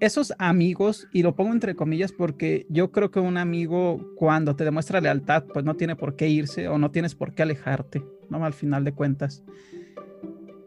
esos 0.00 0.34
amigos, 0.36 1.08
y 1.10 1.22
lo 1.22 1.34
pongo 1.34 1.50
entre 1.50 1.74
comillas 1.74 2.12
porque 2.12 2.66
yo 2.68 2.92
creo 2.92 3.10
que 3.10 3.20
un 3.20 3.38
amigo 3.38 4.12
cuando 4.16 4.54
te 4.54 4.62
demuestra 4.62 5.00
lealtad, 5.00 5.44
pues 5.44 5.64
no 5.64 5.76
tiene 5.76 5.96
por 5.96 6.14
qué 6.14 6.28
irse 6.28 6.68
o 6.68 6.76
no 6.76 6.90
tienes 6.90 7.14
por 7.14 7.32
qué 7.32 7.44
alejarte, 7.44 8.04
¿no? 8.28 8.44
Al 8.44 8.52
final 8.52 8.84
de 8.84 8.92
cuentas. 8.92 9.42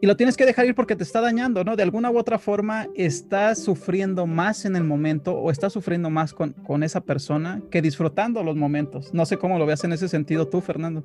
Y 0.00 0.08
lo 0.08 0.16
tienes 0.16 0.36
que 0.36 0.44
dejar 0.44 0.66
ir 0.66 0.74
porque 0.74 0.96
te 0.96 1.04
está 1.04 1.20
dañando, 1.20 1.62
¿no? 1.62 1.76
De 1.76 1.84
alguna 1.84 2.10
u 2.10 2.18
otra 2.18 2.40
forma 2.40 2.88
estás 2.96 3.62
sufriendo 3.62 4.26
más 4.26 4.64
en 4.64 4.74
el 4.74 4.82
momento 4.82 5.36
o 5.36 5.52
estás 5.52 5.72
sufriendo 5.72 6.10
más 6.10 6.34
con, 6.34 6.52
con 6.52 6.82
esa 6.82 7.00
persona 7.00 7.62
que 7.70 7.80
disfrutando 7.80 8.42
los 8.42 8.56
momentos. 8.56 9.14
No 9.14 9.24
sé 9.24 9.36
cómo 9.36 9.56
lo 9.56 9.66
veas 9.66 9.84
en 9.84 9.92
ese 9.92 10.08
sentido 10.08 10.48
tú, 10.48 10.60
Fernando. 10.60 11.04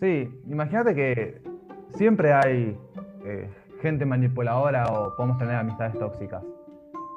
Sí, 0.00 0.26
imagínate 0.48 0.94
que 0.94 1.53
siempre 1.94 2.32
hay 2.32 2.78
eh, 3.24 3.50
gente 3.80 4.04
manipuladora 4.04 4.86
o 4.86 5.14
podemos 5.16 5.38
tener 5.38 5.56
amistades 5.56 5.98
tóxicas. 5.98 6.42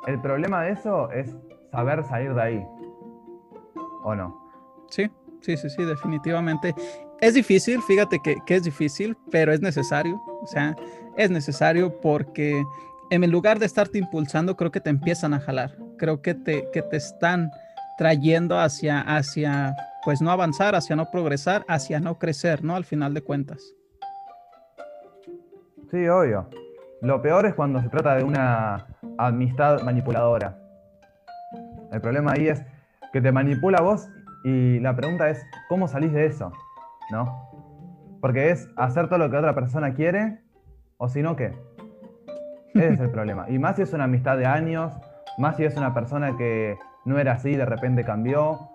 El 0.06 0.22
problema 0.22 0.64
de 0.64 0.72
eso 0.72 1.12
es 1.12 1.36
saber 1.72 2.04
salir 2.06 2.34
de 2.34 2.42
ahí. 2.42 2.66
¿O 4.04 4.16
no? 4.16 4.40
Sí, 4.90 5.10
sí, 5.42 5.58
sí, 5.58 5.70
sí, 5.70 5.84
definitivamente. 5.84 6.74
Es 7.20 7.34
difícil, 7.34 7.82
fíjate 7.82 8.20
que, 8.24 8.38
que 8.46 8.56
es 8.56 8.64
difícil, 8.64 9.18
pero 9.32 9.52
es 9.52 9.62
necesario. 9.62 10.22
O 10.42 10.48
sea, 10.48 10.76
es 11.18 11.30
necesario 11.30 12.00
porque 12.00 12.64
en 13.10 13.32
lugar 13.32 13.60
de 13.60 13.66
estarte 13.66 13.98
impulsando, 13.98 14.56
creo 14.56 14.72
que 14.72 14.82
te 14.82 14.90
empiezan 14.90 15.34
a 15.34 15.40
jalar. 15.40 15.76
Creo 15.98 16.22
que 16.22 16.34
te, 16.34 16.70
que 16.72 16.82
te 16.82 16.98
están 16.98 17.52
trayendo 17.98 18.60
hacia, 18.60 19.02
hacia, 19.02 19.76
pues 20.04 20.22
no 20.22 20.32
avanzar, 20.32 20.76
hacia 20.76 20.96
no 20.96 21.10
progresar, 21.10 21.66
hacia 21.68 22.00
no 22.00 22.20
crecer, 22.20 22.64
¿no? 22.64 22.76
Al 22.76 22.86
final 22.86 23.14
de 23.14 23.22
cuentas. 23.22 23.74
Sí, 25.90 26.06
obvio. 26.08 26.48
Lo 27.02 27.22
peor 27.22 27.46
es 27.46 27.54
cuando 27.54 27.82
se 27.82 27.88
trata 27.90 28.16
de 28.16 28.24
una 28.24 28.88
amistad 29.18 29.82
manipuladora. 29.84 30.58
El 31.92 32.02
problema 32.02 32.34
ahí 32.34 32.50
es 32.50 32.62
que 33.14 33.22
te 33.22 33.32
manipula 33.32 33.82
vos 33.82 34.10
y 34.44 34.80
la 34.80 34.96
pregunta 34.96 35.30
es, 35.30 35.46
¿cómo 35.70 35.88
salís 35.88 36.12
de 36.12 36.26
eso? 36.26 36.52
¿No? 37.12 37.50
Porque 38.20 38.52
es 38.52 38.68
hacer 38.76 39.08
todo 39.08 39.20
lo 39.20 39.30
que 39.30 39.38
otra 39.38 39.56
persona 39.56 39.94
quiere 39.94 40.40
o 40.98 41.08
si 41.08 41.22
no, 41.22 41.36
¿qué? 41.36 41.54
Ese 42.74 42.94
es 42.94 43.00
el 43.00 43.10
problema. 43.10 43.50
Y 43.50 43.58
más 43.58 43.78
si 43.78 43.84
es 43.84 43.94
una 43.94 44.04
amistad 44.06 44.38
de 44.38 44.46
años, 44.46 44.94
más 45.38 45.56
si 45.56 45.64
es 45.64 45.78
una 45.78 45.94
persona 45.94 46.36
que 46.36 46.78
no 47.06 47.18
era 47.18 47.34
así, 47.34 47.56
de 47.56 47.66
repente 47.66 48.04
cambió, 48.04 48.72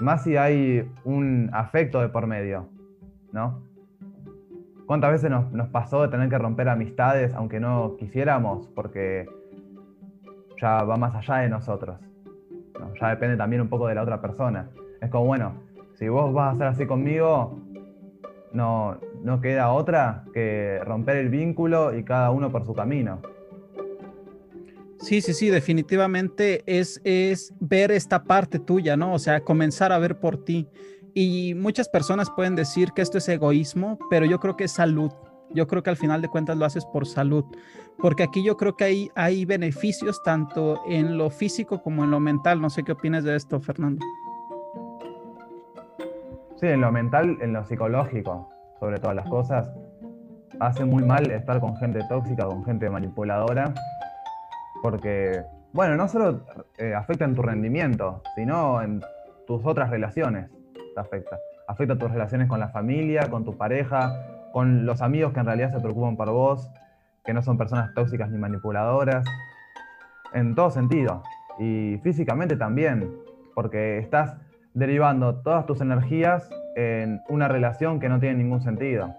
más 0.00 0.22
si 0.22 0.36
hay 0.36 0.90
un 1.04 1.50
afecto 1.52 2.00
de 2.00 2.08
por 2.08 2.26
medio, 2.26 2.68
¿no? 3.32 3.65
¿Cuántas 4.86 5.10
veces 5.10 5.30
nos, 5.30 5.68
pasó 5.68 6.02
de 6.02 6.08
tener 6.08 6.28
que 6.28 6.38
romper 6.38 6.68
amistades 6.68 7.34
aunque 7.34 7.58
no 7.58 7.96
quisiéramos? 7.98 8.68
Porque 8.68 9.28
ya 10.60 10.84
va 10.84 10.96
más 10.96 11.14
allá 11.14 11.42
de 11.42 11.48
nosotros. 11.48 11.98
Ya 13.00 13.10
depende 13.10 13.36
también 13.36 13.62
un 13.62 13.68
poco 13.68 13.88
de 13.88 13.96
la 13.96 14.02
otra 14.02 14.20
persona. 14.20 14.70
Es 15.00 15.10
como, 15.10 15.26
bueno, 15.26 15.54
si 15.94 16.08
vos 16.08 16.32
vas 16.32 16.54
a 16.54 16.58
ser 16.58 16.66
así 16.68 16.86
conmigo, 16.86 17.58
no, 18.52 18.98
no 19.22 19.40
queda 19.40 19.72
otra 19.72 20.24
que 20.32 20.80
romper 20.84 21.16
el 21.16 21.30
vínculo 21.30 21.96
y 21.96 22.04
cada 22.04 22.30
uno 22.30 22.50
por 22.50 22.64
su 22.64 22.72
camino. 22.72 23.20
Sí, 25.00 25.20
sí, 25.20 25.34
sí, 25.34 25.50
definitivamente 25.50 26.62
es, 26.66 27.00
es 27.04 27.52
ver 27.60 27.90
esta 27.90 28.24
parte 28.24 28.58
tuya, 28.58 28.96
¿no? 28.96 29.14
O 29.14 29.18
sea, 29.18 29.40
comenzar 29.40 29.92
a 29.92 29.98
ver 29.98 30.18
por 30.18 30.44
ti. 30.44 30.68
Y 31.18 31.54
muchas 31.54 31.88
personas 31.88 32.28
pueden 32.28 32.56
decir 32.56 32.92
que 32.92 33.00
esto 33.00 33.16
es 33.16 33.26
egoísmo, 33.30 33.98
pero 34.10 34.26
yo 34.26 34.38
creo 34.38 34.54
que 34.54 34.64
es 34.64 34.72
salud. 34.72 35.10
Yo 35.48 35.66
creo 35.66 35.82
que 35.82 35.88
al 35.88 35.96
final 35.96 36.20
de 36.20 36.28
cuentas 36.28 36.58
lo 36.58 36.66
haces 36.66 36.84
por 36.84 37.06
salud, 37.06 37.42
porque 37.96 38.22
aquí 38.22 38.44
yo 38.44 38.58
creo 38.58 38.76
que 38.76 38.84
hay, 38.84 39.10
hay 39.14 39.46
beneficios 39.46 40.22
tanto 40.22 40.82
en 40.86 41.16
lo 41.16 41.30
físico 41.30 41.82
como 41.82 42.04
en 42.04 42.10
lo 42.10 42.20
mental. 42.20 42.60
No 42.60 42.68
sé 42.68 42.82
qué 42.82 42.92
opinas 42.92 43.24
de 43.24 43.34
esto, 43.34 43.58
Fernando. 43.60 44.04
Sí, 46.56 46.66
en 46.66 46.82
lo 46.82 46.92
mental, 46.92 47.38
en 47.40 47.54
lo 47.54 47.64
psicológico, 47.64 48.50
sobre 48.78 48.98
todas 48.98 49.16
las 49.16 49.28
cosas. 49.30 49.70
Hace 50.60 50.84
muy 50.84 51.02
mal 51.02 51.30
estar 51.30 51.60
con 51.60 51.78
gente 51.78 52.00
tóxica, 52.10 52.44
con 52.44 52.62
gente 52.62 52.90
manipuladora, 52.90 53.72
porque, 54.82 55.40
bueno, 55.72 55.96
no 55.96 56.08
solo 56.08 56.44
eh, 56.76 56.92
afecta 56.92 57.24
en 57.24 57.34
tu 57.34 57.40
rendimiento, 57.40 58.20
sino 58.34 58.82
en 58.82 59.00
tus 59.46 59.64
otras 59.64 59.88
relaciones 59.88 60.50
afecta. 61.00 61.38
Afecta 61.68 61.96
tus 61.96 62.10
relaciones 62.10 62.48
con 62.48 62.60
la 62.60 62.68
familia, 62.68 63.28
con 63.30 63.44
tu 63.44 63.56
pareja, 63.56 64.12
con 64.52 64.86
los 64.86 65.02
amigos 65.02 65.32
que 65.32 65.40
en 65.40 65.46
realidad 65.46 65.72
se 65.72 65.80
preocupan 65.80 66.16
por 66.16 66.30
vos. 66.30 66.70
que 67.24 67.34
no 67.34 67.42
son 67.42 67.58
personas 67.58 67.92
tóxicas 67.92 68.30
ni 68.30 68.38
manipuladoras, 68.38 69.26
en 70.32 70.54
todo 70.54 70.70
sentido. 70.70 71.24
Y 71.58 71.98
físicamente 72.04 72.56
también, 72.56 73.12
porque 73.52 73.98
estás 73.98 74.36
derivando 74.74 75.34
todas 75.42 75.66
tus 75.66 75.80
energías 75.80 76.48
en 76.76 77.20
una 77.28 77.48
relación 77.48 77.98
que 77.98 78.08
no 78.08 78.20
tiene 78.20 78.36
ningún 78.36 78.60
sentido. 78.60 79.12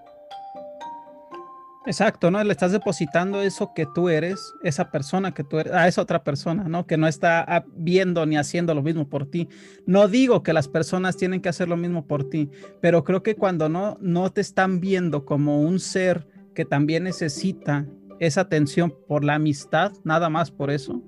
Exacto, 1.88 2.30
¿no? 2.30 2.44
Le 2.44 2.52
estás 2.52 2.74
depositando 2.74 3.42
eso 3.42 3.72
que 3.74 3.86
tú 3.86 4.10
eres, 4.10 4.54
esa 4.62 4.92
persona 4.92 5.34
que 5.34 5.46
tú 5.46 5.58
eres, 5.58 5.72
a 5.72 5.88
esa 5.88 6.02
otra 6.02 6.22
persona, 6.22 6.66
¿no? 6.68 6.86
Que 6.86 6.98
no 6.98 7.08
está 7.08 7.66
viendo 7.78 8.26
ni 8.26 8.36
haciendo 8.36 8.76
lo 8.76 8.84
mismo 8.84 9.08
por 9.08 9.26
ti. 9.26 9.48
No 9.86 10.10
digo 10.10 10.44
que 10.44 10.52
las 10.52 10.68
personas 10.68 11.16
tienen 11.16 11.40
que 11.40 11.48
hacer 11.48 11.70
lo 11.70 11.78
mismo 11.78 12.06
por 12.06 12.30
ti, 12.30 12.50
pero 12.82 13.06
creo 13.06 13.24
que 13.24 13.36
cuando 13.36 13.70
no, 13.70 13.98
no 14.02 14.30
te 14.34 14.42
están 14.42 14.82
viendo 14.82 15.24
como 15.24 15.62
un 15.62 15.80
ser 15.80 16.28
que 16.54 16.66
también 16.66 17.06
necesita 17.06 17.86
esa 18.20 18.42
atención 18.42 18.94
por 19.08 19.24
la 19.24 19.36
amistad, 19.36 19.94
nada 20.04 20.30
más 20.30 20.52
por 20.52 20.72
eso, 20.72 21.02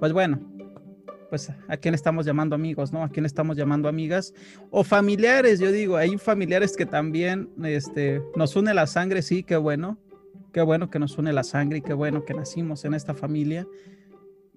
pues 0.00 0.12
bueno, 0.12 0.38
pues 1.30 1.50
a 1.66 1.76
quién 1.78 1.94
estamos 1.94 2.26
llamando 2.26 2.54
amigos, 2.54 2.92
¿no? 2.92 3.02
A 3.02 3.08
quién 3.08 3.24
estamos 3.24 3.56
llamando 3.56 3.88
amigas 3.88 4.34
o 4.70 4.84
familiares, 4.84 5.60
yo 5.60 5.72
digo, 5.72 5.96
hay 5.96 6.18
familiares 6.18 6.76
que 6.76 6.84
también 6.84 7.48
este, 7.64 8.20
nos 8.36 8.54
une 8.54 8.74
la 8.74 8.86
sangre, 8.86 9.22
sí, 9.22 9.42
qué 9.42 9.56
bueno, 9.56 9.98
Qué 10.56 10.62
bueno 10.62 10.88
que 10.88 10.98
nos 10.98 11.18
une 11.18 11.34
la 11.34 11.44
sangre 11.44 11.76
y 11.76 11.82
qué 11.82 11.92
bueno 11.92 12.24
que 12.24 12.32
nacimos 12.32 12.86
en 12.86 12.94
esta 12.94 13.12
familia. 13.12 13.66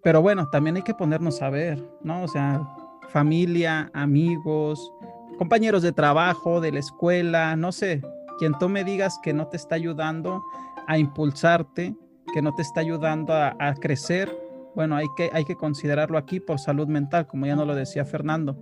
Pero 0.02 0.22
bueno, 0.22 0.48
también 0.50 0.78
hay 0.78 0.82
que 0.82 0.94
ponernos 0.94 1.42
a 1.42 1.50
ver, 1.50 1.84
¿no? 2.04 2.24
O 2.24 2.28
sea, 2.30 2.66
familia, 3.10 3.92
amigos, 3.94 4.94
compañeros 5.38 5.82
de 5.82 5.92
trabajo, 5.92 6.62
de 6.62 6.72
la 6.72 6.80
escuela, 6.80 7.58
no 7.58 7.74
sé, 7.74 8.02
quien 8.38 8.54
tú 8.58 8.70
me 8.70 8.86
digas 8.86 9.20
que 9.22 9.34
no 9.34 9.48
te 9.48 9.58
está 9.58 9.76
ayudando 9.76 10.42
a 10.88 10.98
impulsarte, 10.98 11.94
que 12.34 12.42
no 12.42 12.56
te 12.56 12.62
está 12.62 12.80
ayudando 12.80 13.34
a, 13.34 13.54
a 13.60 13.74
crecer, 13.74 14.34
bueno, 14.80 14.96
hay 14.96 15.08
que, 15.14 15.30
hay 15.34 15.44
que 15.44 15.58
considerarlo 15.58 16.18
aquí 16.18 16.40
por 16.40 16.58
salud 16.58 16.88
mental, 16.88 17.28
como 17.28 17.46
ya 17.46 17.54
nos 17.54 17.68
lo 17.68 17.76
decía 17.76 18.06
Fernando. 18.06 18.62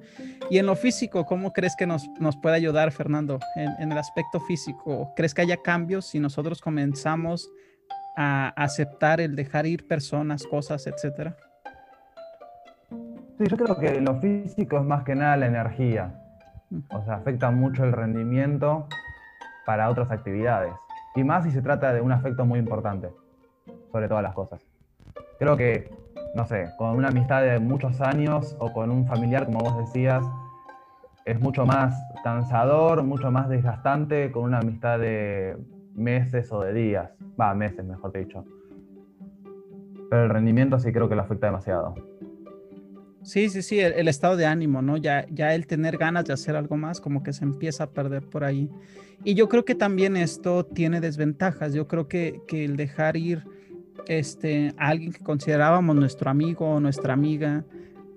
Y 0.49 0.57
en 0.57 0.65
lo 0.65 0.75
físico, 0.75 1.27
¿cómo 1.27 1.53
crees 1.53 1.75
que 1.75 1.85
nos, 1.85 2.07
nos 2.19 2.35
puede 2.35 2.55
ayudar, 2.55 2.91
Fernando? 2.91 3.37
En, 3.55 3.91
el 3.91 3.97
aspecto 3.99 4.39
físico, 4.39 5.13
¿crees 5.15 5.35
que 5.35 5.43
haya 5.43 5.57
cambios 5.57 6.07
si 6.07 6.19
nosotros 6.19 6.59
comenzamos 6.59 7.51
a 8.15 8.47
aceptar 8.55 9.21
el 9.21 9.35
dejar 9.35 9.67
ir 9.67 9.87
personas, 9.87 10.47
cosas, 10.47 10.87
etcétera? 10.87 11.37
Sí, 12.89 13.43
yo 13.47 13.55
creo 13.55 13.77
que 13.77 14.01
lo 14.01 14.19
físico 14.19 14.79
es 14.79 14.85
más 14.85 15.03
que 15.03 15.13
nada 15.13 15.37
la 15.37 15.45
energía. 15.45 16.19
O 16.89 17.05
sea, 17.05 17.17
afecta 17.17 17.51
mucho 17.51 17.83
el 17.83 17.91
rendimiento 17.91 18.87
para 19.67 19.87
otras 19.87 20.09
actividades. 20.09 20.73
Y 21.15 21.23
más 21.23 21.43
si 21.43 21.51
se 21.51 21.61
trata 21.61 21.93
de 21.93 22.01
un 22.01 22.11
afecto 22.11 22.43
muy 22.43 22.57
importante, 22.57 23.11
sobre 23.91 24.07
todas 24.07 24.23
las 24.23 24.33
cosas 24.33 24.59
creo 25.37 25.57
que, 25.57 25.89
no 26.33 26.45
sé, 26.45 26.69
con 26.77 26.95
una 26.95 27.09
amistad 27.09 27.41
de 27.41 27.59
muchos 27.59 28.01
años 28.01 28.55
o 28.59 28.71
con 28.71 28.91
un 28.91 29.05
familiar, 29.07 29.45
como 29.45 29.59
vos 29.59 29.77
decías, 29.77 30.23
es 31.25 31.39
mucho 31.39 31.65
más 31.65 31.93
cansador, 32.23 33.03
mucho 33.03 33.31
más 33.31 33.49
desgastante 33.49 34.31
con 34.31 34.43
una 34.43 34.59
amistad 34.59 34.99
de 34.99 35.57
meses 35.93 36.51
o 36.51 36.61
de 36.61 36.73
días. 36.73 37.11
Va, 37.39 37.53
meses, 37.53 37.83
mejor 37.83 38.13
dicho. 38.13 38.45
Pero 40.09 40.23
el 40.23 40.29
rendimiento 40.29 40.79
sí 40.79 40.91
creo 40.93 41.09
que 41.09 41.15
lo 41.15 41.23
afecta 41.23 41.47
demasiado. 41.47 41.95
Sí, 43.23 43.49
sí, 43.49 43.61
sí, 43.61 43.79
el, 43.81 44.07
estado 44.07 44.37
de 44.37 44.45
ánimo, 44.45 44.81
¿no? 44.81 44.95
Ya, 44.95 45.25
ya 45.29 45.53
el 45.53 45.67
tener 45.67 45.97
ganas 45.97 46.23
de 46.23 46.33
hacer 46.33 46.55
algo 46.55 46.77
más, 46.77 47.01
como 47.01 47.23
que 47.23 47.33
se 47.33 47.43
empieza 47.43 47.83
a 47.83 47.89
perder 47.89 48.23
por 48.23 48.45
ahí. 48.45 48.69
Y 49.25 49.33
yo 49.33 49.49
creo 49.49 49.65
que 49.65 49.75
también 49.75 50.15
esto 50.15 50.65
tiene 50.65 51.01
desventajas. 51.01 51.73
Yo 51.73 51.89
creo 51.89 52.07
que, 52.07 52.39
que 52.47 52.63
el 52.63 52.77
dejar 52.77 53.17
ir 53.17 53.43
este, 54.07 54.73
alguien 54.77 55.11
que 55.11 55.23
considerábamos 55.23 55.95
nuestro 55.95 56.29
amigo 56.29 56.65
o 56.65 56.79
nuestra 56.79 57.13
amiga, 57.13 57.65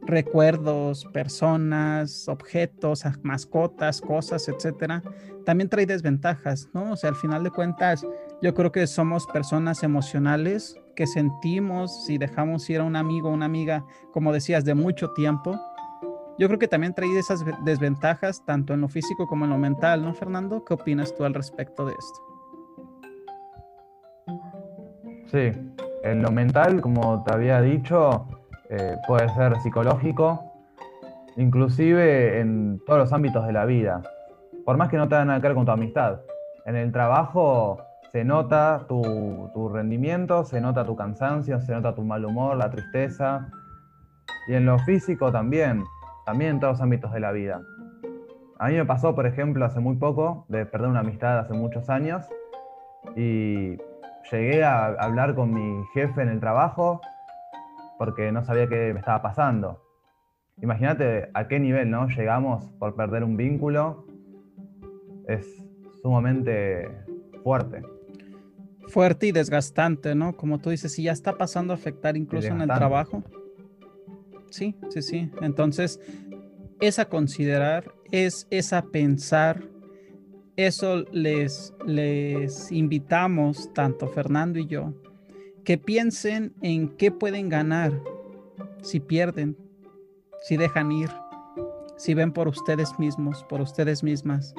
recuerdos, 0.02 1.04
personas, 1.12 2.28
objetos, 2.28 3.04
mascotas, 3.22 4.00
cosas, 4.00 4.48
etcétera, 4.48 5.02
también 5.44 5.68
trae 5.68 5.86
desventajas, 5.86 6.68
¿no? 6.72 6.92
O 6.92 6.96
sea, 6.96 7.10
al 7.10 7.16
final 7.16 7.44
de 7.44 7.50
cuentas, 7.50 8.06
yo 8.42 8.54
creo 8.54 8.72
que 8.72 8.86
somos 8.86 9.26
personas 9.26 9.82
emocionales 9.82 10.76
que 10.96 11.06
sentimos 11.06 12.04
si 12.04 12.18
dejamos 12.18 12.68
ir 12.70 12.80
a 12.80 12.84
un 12.84 12.96
amigo 12.96 13.28
o 13.28 13.32
una 13.32 13.46
amiga, 13.46 13.84
como 14.12 14.32
decías, 14.32 14.64
de 14.64 14.74
mucho 14.74 15.12
tiempo. 15.12 15.58
Yo 16.38 16.46
creo 16.46 16.58
que 16.58 16.68
también 16.68 16.94
trae 16.94 17.18
esas 17.18 17.44
desventajas 17.64 18.44
tanto 18.44 18.72
en 18.72 18.80
lo 18.80 18.88
físico 18.88 19.26
como 19.26 19.44
en 19.44 19.50
lo 19.50 19.58
mental, 19.58 20.02
¿no, 20.02 20.14
Fernando? 20.14 20.64
¿Qué 20.64 20.74
opinas 20.74 21.14
tú 21.14 21.24
al 21.24 21.34
respecto 21.34 21.84
de 21.84 21.92
esto? 21.92 22.29
Sí, 25.30 25.52
en 26.02 26.22
lo 26.22 26.32
mental, 26.32 26.80
como 26.80 27.22
te 27.22 27.32
había 27.32 27.60
dicho, 27.60 28.26
eh, 28.68 28.96
puede 29.06 29.28
ser 29.28 29.56
psicológico, 29.60 30.42
inclusive 31.36 32.40
en 32.40 32.80
todos 32.84 32.98
los 32.98 33.12
ámbitos 33.12 33.46
de 33.46 33.52
la 33.52 33.64
vida, 33.64 34.02
por 34.64 34.76
más 34.76 34.88
que 34.88 34.96
no 34.96 35.08
tenga 35.08 35.24
nada 35.26 35.40
que 35.40 35.46
ver 35.46 35.54
con 35.54 35.66
tu 35.66 35.70
amistad. 35.70 36.22
En 36.66 36.74
el 36.74 36.90
trabajo 36.90 37.78
se 38.10 38.24
nota 38.24 38.86
tu, 38.88 39.48
tu 39.54 39.68
rendimiento, 39.68 40.42
se 40.44 40.60
nota 40.60 40.84
tu 40.84 40.96
cansancio, 40.96 41.60
se 41.60 41.72
nota 41.74 41.94
tu 41.94 42.02
mal 42.02 42.24
humor, 42.24 42.56
la 42.56 42.68
tristeza, 42.68 43.46
y 44.48 44.54
en 44.54 44.66
lo 44.66 44.80
físico 44.80 45.30
también, 45.30 45.84
también 46.26 46.56
en 46.56 46.60
todos 46.60 46.72
los 46.72 46.80
ámbitos 46.80 47.12
de 47.12 47.20
la 47.20 47.30
vida. 47.30 47.60
A 48.58 48.66
mí 48.66 48.74
me 48.74 48.84
pasó, 48.84 49.14
por 49.14 49.26
ejemplo, 49.26 49.64
hace 49.64 49.78
muy 49.78 49.94
poco, 49.94 50.44
de 50.48 50.66
perder 50.66 50.88
una 50.88 51.00
amistad 51.00 51.38
hace 51.38 51.54
muchos 51.54 51.88
años, 51.88 52.28
y 53.14 53.78
llegué 54.30 54.64
a 54.64 54.86
hablar 54.86 55.34
con 55.34 55.52
mi 55.52 55.84
jefe 55.94 56.22
en 56.22 56.28
el 56.28 56.40
trabajo 56.40 57.00
porque 57.98 58.32
no 58.32 58.44
sabía 58.44 58.66
qué 58.66 58.92
me 58.92 59.00
estaba 59.00 59.20
pasando. 59.20 59.82
Imagínate 60.62 61.30
a 61.34 61.48
qué 61.48 61.58
nivel, 61.58 61.90
¿no? 61.90 62.08
Llegamos 62.08 62.64
por 62.78 62.94
perder 62.94 63.24
un 63.24 63.36
vínculo. 63.36 64.06
Es 65.26 65.46
sumamente 66.02 66.90
fuerte. 67.42 67.82
Fuerte 68.88 69.26
y 69.26 69.32
desgastante, 69.32 70.14
¿no? 70.14 70.36
Como 70.36 70.58
tú 70.58 70.70
dices, 70.70 70.92
si 70.92 71.04
ya 71.04 71.12
está 71.12 71.34
pasando 71.34 71.72
a 71.72 71.76
afectar 71.76 72.16
incluso 72.16 72.48
en 72.48 72.62
el 72.62 72.68
trabajo. 72.68 73.22
Sí, 74.50 74.74
sí, 74.88 75.02
sí. 75.02 75.30
Entonces, 75.40 76.00
es 76.80 76.98
a 76.98 77.04
considerar, 77.04 77.92
es, 78.10 78.46
es 78.50 78.72
a 78.72 78.82
pensar, 78.82 79.62
eso 80.56 81.04
les, 81.12 81.74
les 81.86 82.70
invitamos, 82.72 83.72
tanto 83.72 84.08
Fernando 84.08 84.58
y 84.58 84.66
yo, 84.66 84.92
que 85.64 85.78
piensen 85.78 86.54
en 86.62 86.88
qué 86.96 87.10
pueden 87.10 87.48
ganar 87.48 87.92
si 88.82 89.00
pierden, 89.00 89.56
si 90.42 90.56
dejan 90.56 90.92
ir, 90.92 91.10
si 91.96 92.14
ven 92.14 92.32
por 92.32 92.48
ustedes 92.48 92.98
mismos, 92.98 93.44
por 93.44 93.60
ustedes 93.60 94.02
mismas. 94.02 94.54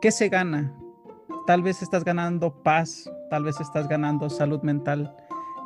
¿Qué 0.00 0.10
se 0.10 0.28
gana? 0.28 0.76
Tal 1.46 1.62
vez 1.62 1.82
estás 1.82 2.04
ganando 2.04 2.62
paz, 2.62 3.10
tal 3.30 3.44
vez 3.44 3.60
estás 3.60 3.88
ganando 3.88 4.28
salud 4.28 4.62
mental, 4.62 5.14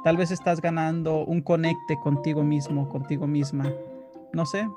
tal 0.05 0.17
vez 0.17 0.31
estás 0.31 0.61
ganando 0.61 1.25
un 1.25 1.41
conecte 1.41 1.99
contigo 2.03 2.43
mismo, 2.43 2.89
contigo 2.89 3.27
misma. 3.27 3.73
No 4.33 4.45
sé, 4.45 4.69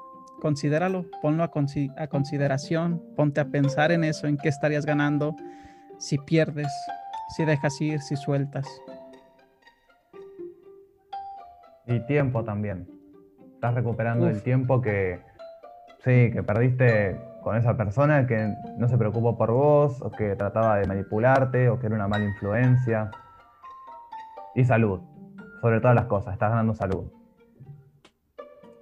considéralo, 0.42 1.06
ponlo 1.22 1.44
a, 1.44 1.52
consideración, 1.52 3.02
ponte 3.16 3.40
a 3.40 3.46
pensar 3.46 3.92
en 3.92 4.04
eso, 4.04 4.28
en 4.28 4.38
qué 4.38 4.50
estarías 4.50 4.86
ganando 4.86 5.36
si 6.00 6.18
pierdes, 6.18 6.68
si 7.30 7.46
dejas 7.46 7.80
ir, 7.80 8.02
si 8.02 8.16
sueltas. 8.16 8.68
Y 11.86 12.00
tiempo 12.08 12.44
también. 12.44 12.88
Estás 13.54 13.76
recuperando 13.76 14.28
el 14.28 14.42
tiempo 14.42 14.82
que, 14.82 15.20
sí, 16.00 16.32
que 16.32 16.42
perdiste 16.44 17.22
con 17.44 17.56
esa 17.56 17.78
persona 17.78 18.26
que 18.26 18.52
no 18.78 18.88
se 18.88 18.98
preocupó 18.98 19.38
por 19.38 19.52
vos, 19.52 20.02
o 20.02 20.10
que 20.10 20.36
trataba 20.36 20.78
de 20.78 20.88
manipularte, 20.88 21.70
o 21.70 21.80
que 21.80 21.86
era 21.86 21.96
una 21.96 22.08
mala 22.08 22.26
influencia. 22.26 23.12
Y 24.56 24.66
salud, 24.66 25.02
sobre 25.62 25.80
todas 25.80 25.96
las 25.96 26.06
cosas, 26.06 26.34
estás 26.34 26.50
ganando 26.50 26.74
salud 26.74 27.21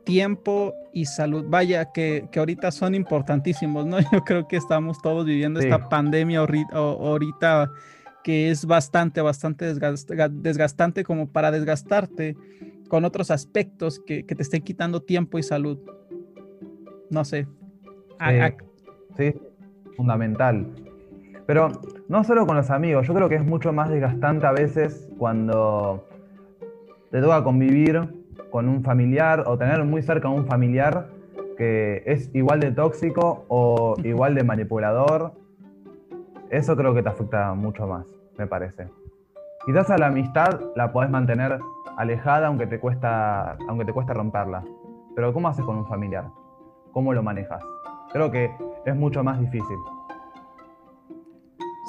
tiempo 0.10 0.74
y 0.92 1.06
salud. 1.06 1.46
Vaya, 1.48 1.92
que, 1.92 2.28
ahorita 2.36 2.72
son 2.72 2.96
importantísimos, 2.96 3.86
¿no? 3.86 4.00
Yo 4.12 4.24
creo 4.26 4.48
que 4.48 4.58
estamos 4.58 5.02
todos 5.02 5.26
viviendo 5.26 5.60
esta 5.60 5.88
pandemia 5.88 6.40
ahorita, 6.40 7.72
que 8.24 8.50
es 8.50 8.66
bastante, 8.66 9.22
bastante 9.22 9.74
desgastante 10.32 11.04
como 11.04 11.30
para 11.30 11.52
desgastarte 11.52 12.36
con 12.88 13.06
otros 13.06 13.30
aspectos 13.30 14.02
que, 14.06 14.24
te 14.24 14.42
estén 14.42 14.64
quitando 14.64 15.02
tiempo 15.02 15.38
y 15.38 15.44
salud. 15.44 15.78
No 17.12 17.24
sé. 17.24 17.48
Sí, 19.16 19.34
fundamental. 19.96 20.68
Pero 21.46 21.70
no 22.08 22.24
solo 22.24 22.46
con 22.46 22.58
los 22.58 22.70
amigos, 22.70 23.08
yo 23.08 23.14
creo 23.14 23.30
que 23.30 23.36
es 23.36 23.46
mucho 23.46 23.74
más 23.74 23.90
desgastante 23.90 24.46
a 24.46 24.52
veces 24.52 25.08
cuando 25.18 26.08
te 27.12 27.22
toca 27.22 27.44
convivir 27.44 28.19
con 28.50 28.68
un 28.68 28.84
familiar 28.84 29.44
o 29.48 29.58
tener 29.58 29.84
muy 29.84 30.02
cerca 30.02 30.28
a 30.28 30.32
un 30.32 30.46
familiar 30.46 31.08
que 31.58 32.04
es 32.06 32.34
igual 32.34 32.60
de 32.62 32.72
tóxico 32.72 33.46
o 33.50 33.96
igual 34.04 34.34
de 34.34 34.44
manipulador, 34.44 35.34
eso 36.50 36.76
creo 36.76 36.94
que 36.94 37.04
te 37.04 37.10
afecta 37.10 37.54
mucho 37.54 37.86
más, 37.86 38.06
me 38.38 38.48
parece. 38.48 38.88
Quizás 39.66 39.90
a 39.90 39.98
la 39.98 40.08
amistad 40.08 40.62
la 40.76 40.92
podés 40.92 41.10
mantener 41.10 41.60
alejada 41.98 42.48
aunque 42.48 42.66
te 42.66 42.80
cuesta, 42.80 43.58
aunque 43.68 43.86
te 43.86 43.94
cuesta 43.94 44.14
romperla. 44.14 44.64
Pero 45.16 45.34
¿cómo 45.34 45.50
haces 45.50 45.66
con 45.66 45.76
un 45.76 45.86
familiar? 45.86 46.26
¿Cómo 46.94 47.14
lo 47.14 47.22
manejas? 47.22 47.62
Creo 48.14 48.32
que 48.32 48.50
es 48.86 48.96
mucho 48.96 49.24
más 49.24 49.38
difícil. 49.40 49.78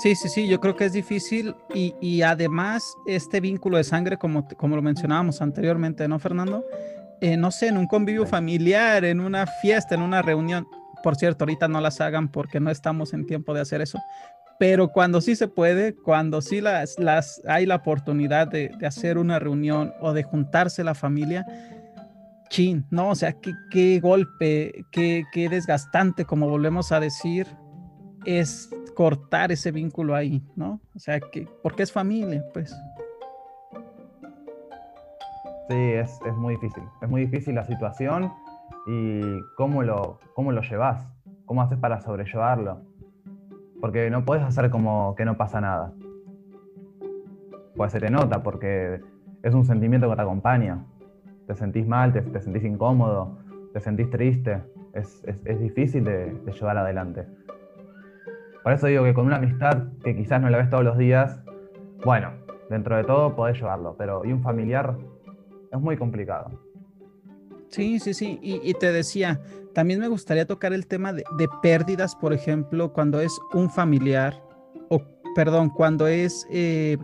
Sí, 0.01 0.15
sí, 0.15 0.31
sí, 0.31 0.49
yo 0.49 0.61
creo 0.61 0.77
que 0.77 0.87
es 0.87 0.95
difícil 0.95 1.55
y, 1.75 2.23
además 2.23 2.97
este 3.07 3.39
vínculo 3.39 3.77
de 3.77 3.85
sangre, 3.85 4.17
como, 4.17 4.49
como 4.57 4.75
lo 4.75 4.81
mencionábamos 4.81 5.43
anteriormente, 5.43 6.09
¿no, 6.09 6.19
Fernando? 6.19 6.65
Eh, 7.21 7.37
no 7.37 7.51
sé, 7.51 7.67
en 7.67 7.77
un 7.77 7.87
convivio 7.87 8.25
familiar, 8.27 9.05
en 9.05 9.21
una 9.21 9.47
fiesta, 9.47 9.95
en 9.95 10.01
una 10.01 10.23
reunión. 10.23 10.67
Por 11.03 11.17
cierto, 11.17 11.45
ahorita 11.45 11.69
no 11.69 11.83
las 11.83 12.01
hagan 12.01 12.29
porque 12.29 12.61
no 12.61 12.71
estamos 12.71 13.13
en 13.13 13.27
tiempo 13.27 13.53
de 13.53 13.61
hacer 13.61 13.83
eso. 13.83 13.99
Pero 14.59 14.89
cuando 14.89 15.21
sí 15.21 15.37
se 15.37 15.49
puede, 15.49 15.95
cuando 15.95 16.41
sí 16.41 16.63
las, 16.63 16.99
las 16.99 17.43
hay 17.47 17.67
la 17.67 17.77
oportunidad 17.77 18.49
de, 18.49 18.71
de 18.79 18.87
hacer 18.87 19.19
una 19.19 19.39
reunión 19.39 19.93
o 20.01 20.15
de 20.15 20.23
juntarse 20.23 20.83
la 20.83 20.95
familia, 20.95 21.45
chin, 22.49 22.87
¿no? 22.89 23.11
O 23.11 23.15
sea, 23.15 23.35
qué, 23.35 23.53
qué 23.71 24.01
golpe, 24.01 24.87
qué, 24.93 25.25
qué 25.31 25.51
desgastante, 25.51 26.25
como 26.25 26.49
volvemos 26.49 26.91
a 26.91 27.01
decir, 27.01 27.47
es 28.25 28.71
cortar 28.95 29.53
ese 29.53 29.73
vínculo 29.73 30.15
ahí, 30.15 30.43
¿no? 30.57 30.81
O 30.95 30.99
sea, 30.99 31.21
que, 31.21 31.49
porque 31.63 31.83
es 31.83 31.93
familia, 31.93 32.45
pues. 32.53 32.77
Sí, 35.69 35.77
es, 35.77 36.21
muy 36.37 36.55
difícil. 36.55 36.83
Es 37.01 37.09
muy 37.09 37.23
difícil 37.23 37.55
la 37.55 37.65
situación 37.65 38.33
y 38.87 39.41
cómo 39.57 39.83
lo, 39.83 40.19
cómo 40.35 40.53
lo 40.53 40.63
llevas, 40.63 41.07
cómo 41.47 41.63
haces 41.63 41.79
para 41.79 42.01
sobrellevarlo. 42.01 42.83
Porque 43.81 44.11
no 44.11 44.25
puedes 44.25 44.45
hacer 44.45 44.69
como 44.71 45.15
que 45.15 45.25
no 45.25 45.37
pasa 45.37 45.61
nada. 45.61 45.93
Pues 47.77 47.93
se 47.93 48.01
te 48.01 48.11
nota 48.11 48.43
porque 48.43 49.01
es 49.43 49.55
un 49.55 49.65
sentimiento 49.65 50.11
que 50.11 50.17
te 50.17 50.23
acompaña. 50.23 50.85
Te 51.47 51.55
sentís 51.55 51.87
mal, 51.87 52.13
te, 52.13 52.41
sentís 52.41 52.65
incómodo, 52.65 53.39
te 53.73 53.81
sentís 53.81 54.11
triste. 54.11 54.61
Es, 54.93 55.23
difícil 55.61 56.05
de, 56.05 56.33
de 56.33 56.53
llevar 56.53 56.77
adelante. 56.79 57.27
Por 58.63 58.73
eso 58.73 58.87
digo 58.87 59.05
que 59.05 59.15
con 59.15 59.27
una 59.27 59.37
amistad 59.37 59.85
que 60.05 60.15
quizás 60.15 60.41
no 60.41 60.51
la 60.51 60.59
ves 60.59 60.71
todos 60.71 60.85
los 60.85 60.99
días, 60.99 61.41
bueno, 62.05 62.33
dentro 62.69 62.97
de 62.97 63.05
todo 63.05 63.35
podés 63.35 63.57
llevarlo, 63.57 63.95
pero 63.99 64.25
y 64.25 64.33
un 64.33 64.43
familiar 64.43 64.97
es 65.73 65.81
muy 65.81 65.97
complicado. 65.97 66.51
Sí, 67.69 68.01
sí, 68.01 68.15
sí. 68.15 68.39
Y, 68.43 68.75
te 68.75 68.93
decía, 68.93 69.41
también 69.75 70.01
me 70.01 70.09
gustaría 70.09 70.45
tocar 70.45 70.73
el 70.73 70.87
tema 70.89 71.13
de, 71.13 71.25
pérdidas, 71.63 72.17
por 72.17 72.33
ejemplo, 72.33 72.93
cuando 72.93 73.21
es 73.21 73.39
un 73.53 73.71
familiar, 73.71 74.35
o 74.89 75.01
perdón, 75.37 75.71
cuando 75.71 76.09
es 76.09 76.47
eh, 76.51 76.99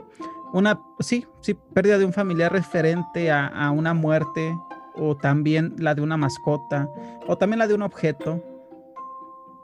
una, 0.53 0.81
sí, 0.99 1.25
sí, 1.40 1.55
pérdida 1.73 1.99
de 1.99 2.05
un 2.05 2.12
familiar 2.12 2.53
referente 2.53 3.31
a, 3.31 3.47
a 3.47 3.71
una 3.71 3.95
muerte, 3.95 4.53
o 4.97 5.16
también 5.16 5.75
la 5.79 5.95
de 5.95 6.03
una 6.03 6.16
mascota, 6.16 6.88
o 7.29 7.37
también 7.38 7.61
la 7.61 7.69
de 7.69 7.75
un 7.75 7.83
objeto. 7.83 8.42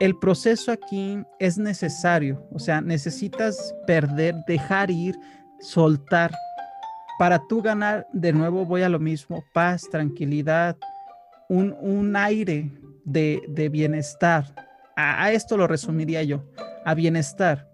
El 0.03 0.17
proceso 0.17 0.73
aquí 0.73 1.25
es 1.39 1.59
necesario, 1.59 2.45
o 2.51 2.59
sea, 2.59 2.81
necesitas 2.81 3.73
perder, 3.87 4.35
dejar 4.49 4.91
ir, 4.91 5.17
soltar, 5.61 6.33
para 7.21 7.39
tú 7.47 7.63
ganar, 7.63 8.09
de 8.13 8.33
nuevo 8.33 8.67
voy 8.67 8.83
a 8.83 8.89
lo 8.89 8.99
mismo, 8.99 9.45
paz, 9.55 9.89
tranquilidad, 9.89 10.77
un, 11.49 12.17
aire 12.17 12.69
de, 13.05 13.69
bienestar. 13.71 14.45
A, 14.97 15.31
esto 15.31 15.57
lo 15.57 15.69
resumiría 15.69 16.25
yo, 16.25 16.43
a 16.85 16.95
bienestar. 16.95 17.69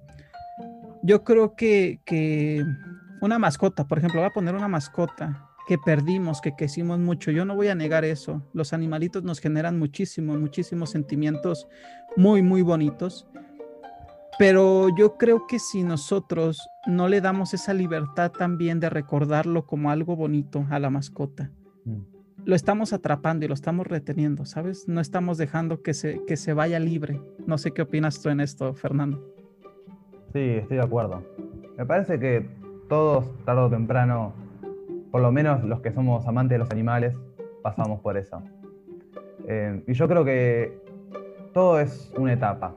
Yo 1.02 1.24
creo 1.24 1.56
que, 1.56 2.02
que 2.04 2.62
una 3.22 3.38
mascota, 3.38 3.88
por 3.88 3.96
ejemplo, 3.96 4.20
voy 4.20 4.28
a 4.28 4.34
poner 4.34 4.54
una 4.54 4.68
mascota 4.68 5.47
que 5.68 5.76
perdimos, 5.76 6.40
que 6.40 6.56
quisimos 6.56 6.98
mucho. 6.98 7.30
Yo 7.30 7.44
no 7.44 7.54
voy 7.54 7.68
a 7.68 7.74
negar 7.74 8.02
eso. 8.02 8.42
Los 8.54 8.72
animalitos 8.72 9.22
nos 9.22 9.38
generan 9.38 9.78
muchísimos, 9.78 10.40
muchísimos 10.40 10.88
sentimientos 10.88 11.68
muy, 12.16 12.40
muy 12.40 12.62
bonitos. 12.62 13.28
Pero 14.38 14.88
yo 14.96 15.18
creo 15.18 15.46
que 15.46 15.58
si 15.58 15.82
nosotros 15.82 16.66
no 16.86 17.06
le 17.08 17.20
damos 17.20 17.52
esa 17.52 17.74
libertad 17.74 18.32
también 18.32 18.80
de 18.80 18.88
recordarlo 18.88 19.66
como 19.66 19.90
algo 19.90 20.16
bonito 20.16 20.66
a 20.70 20.78
la 20.78 20.88
mascota, 20.88 21.50
mm. 21.84 21.98
lo 22.46 22.56
estamos 22.56 22.94
atrapando 22.94 23.44
y 23.44 23.48
lo 23.48 23.54
estamos 23.54 23.86
reteniendo, 23.86 24.46
¿sabes? 24.46 24.88
No 24.88 25.02
estamos 25.02 25.36
dejando 25.36 25.82
que 25.82 25.92
se, 25.92 26.24
que 26.26 26.38
se 26.38 26.54
vaya 26.54 26.78
libre. 26.78 27.20
No 27.46 27.58
sé 27.58 27.72
qué 27.72 27.82
opinas 27.82 28.22
tú 28.22 28.30
en 28.30 28.40
esto, 28.40 28.72
Fernando. 28.72 29.34
Sí, 30.32 30.40
estoy 30.40 30.78
de 30.78 30.82
acuerdo. 30.82 31.22
Me 31.76 31.84
parece 31.84 32.18
que 32.18 32.48
todos, 32.88 33.26
tarde 33.44 33.60
o 33.60 33.68
temprano, 33.68 34.32
por 35.10 35.20
lo 35.20 35.32
menos 35.32 35.64
los 35.64 35.80
que 35.80 35.92
somos 35.92 36.26
amantes 36.26 36.56
de 36.56 36.58
los 36.58 36.70
animales, 36.70 37.16
pasamos 37.62 38.00
por 38.00 38.16
eso. 38.16 38.42
Eh, 39.46 39.82
y 39.86 39.92
yo 39.94 40.08
creo 40.08 40.24
que 40.24 40.78
todo 41.52 41.80
es 41.80 42.12
una 42.16 42.32
etapa 42.32 42.74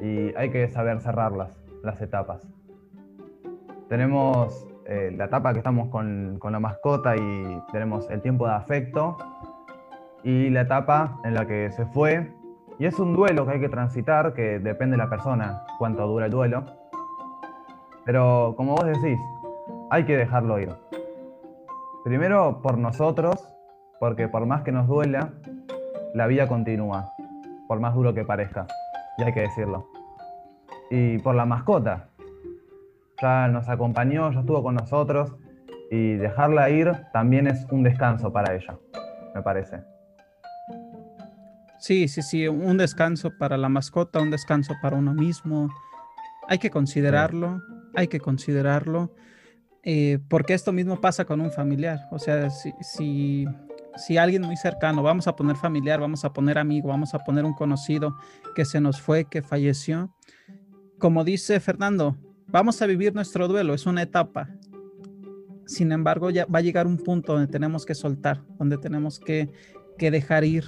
y 0.00 0.34
hay 0.36 0.50
que 0.50 0.68
saber 0.68 1.00
cerrarlas, 1.00 1.64
las 1.82 2.00
etapas. 2.00 2.46
Tenemos 3.88 4.66
eh, 4.86 5.12
la 5.16 5.26
etapa 5.26 5.52
que 5.52 5.58
estamos 5.58 5.88
con, 5.88 6.36
con, 6.38 6.52
la 6.52 6.60
mascota 6.60 7.16
y 7.16 7.62
tenemos 7.72 8.10
el 8.10 8.20
tiempo 8.20 8.46
de 8.46 8.54
afecto 8.54 9.16
y 10.22 10.50
la 10.50 10.62
etapa 10.62 11.20
en 11.24 11.34
la 11.34 11.46
que 11.46 11.70
se 11.72 11.86
fue. 11.86 12.32
Y 12.78 12.86
es 12.86 12.98
un 12.98 13.14
duelo 13.14 13.46
que 13.46 13.52
hay 13.52 13.60
que 13.60 13.68
transitar, 13.68 14.34
que 14.34 14.58
depende 14.58 14.96
de 14.96 14.98
la 14.98 15.08
persona 15.08 15.62
cuánto 15.78 16.06
dura 16.06 16.26
el 16.26 16.32
duelo. 16.32 16.64
Pero 18.04 18.54
como 18.56 18.74
vos 18.74 18.84
decís, 18.84 19.18
hay 19.90 20.04
que 20.04 20.16
dejarlo 20.16 20.58
ir. 20.58 20.74
Primero 22.04 22.60
por 22.62 22.76
nosotros, 22.76 23.48
porque 23.98 24.28
por 24.28 24.44
más 24.44 24.62
que 24.62 24.72
nos 24.72 24.86
duela, 24.86 25.32
la 26.12 26.26
vida 26.26 26.46
continúa, 26.46 27.14
por 27.66 27.80
más 27.80 27.94
duro 27.94 28.12
que 28.12 28.26
parezca 28.26 28.66
y 29.16 29.22
hay 29.22 29.32
que 29.32 29.40
decirlo. 29.40 29.88
Y 30.90 31.16
por 31.18 31.34
la 31.34 31.46
mascota. 31.46 32.08
Ya 33.22 33.48
nos 33.48 33.70
acompañó, 33.70 34.30
ya 34.32 34.40
estuvo 34.40 34.62
con 34.62 34.74
nosotros 34.74 35.34
y 35.90 36.16
dejarla 36.16 36.68
ir 36.68 36.92
también 37.14 37.46
es 37.46 37.64
un 37.70 37.82
descanso 37.82 38.30
para 38.30 38.54
ella, 38.54 38.76
me 39.34 39.40
parece. 39.40 39.82
Sí, 41.78 42.08
sí, 42.08 42.20
sí, 42.20 42.48
un 42.48 42.76
descanso 42.76 43.30
para 43.38 43.56
la 43.56 43.70
mascota, 43.70 44.20
un 44.20 44.30
descanso 44.30 44.74
para 44.82 44.96
uno 44.96 45.14
mismo. 45.14 45.70
Hay 46.48 46.58
que 46.58 46.70
considerarlo, 46.70 47.62
hay 47.94 48.08
que 48.08 48.20
considerarlo, 48.20 49.10
eh, 49.84 50.18
porque 50.28 50.54
esto 50.54 50.72
mismo 50.72 51.00
pasa 51.00 51.24
con 51.24 51.40
un 51.40 51.50
familiar. 51.50 52.08
O 52.10 52.18
sea, 52.18 52.50
si, 52.50 52.72
si 52.80 53.46
si 53.96 54.16
alguien 54.16 54.42
muy 54.42 54.56
cercano, 54.56 55.02
vamos 55.02 55.26
a 55.28 55.36
poner 55.36 55.56
familiar, 55.56 56.00
vamos 56.00 56.24
a 56.24 56.32
poner 56.32 56.58
amigo, 56.58 56.88
vamos 56.88 57.14
a 57.14 57.20
poner 57.20 57.44
un 57.44 57.54
conocido 57.54 58.16
que 58.54 58.64
se 58.64 58.80
nos 58.80 59.00
fue, 59.00 59.24
que 59.24 59.42
falleció, 59.42 60.12
como 60.98 61.24
dice 61.24 61.60
Fernando, 61.60 62.16
vamos 62.48 62.80
a 62.82 62.86
vivir 62.86 63.14
nuestro 63.14 63.46
duelo, 63.48 63.74
es 63.74 63.86
una 63.86 64.02
etapa. 64.02 64.48
Sin 65.66 65.92
embargo, 65.92 66.30
ya 66.30 66.46
va 66.46 66.58
a 66.58 66.62
llegar 66.62 66.86
un 66.86 66.98
punto 66.98 67.34
donde 67.34 67.50
tenemos 67.50 67.86
que 67.86 67.94
soltar, 67.94 68.42
donde 68.58 68.78
tenemos 68.78 69.18
que, 69.18 69.50
que 69.98 70.10
dejar 70.10 70.44
ir 70.44 70.64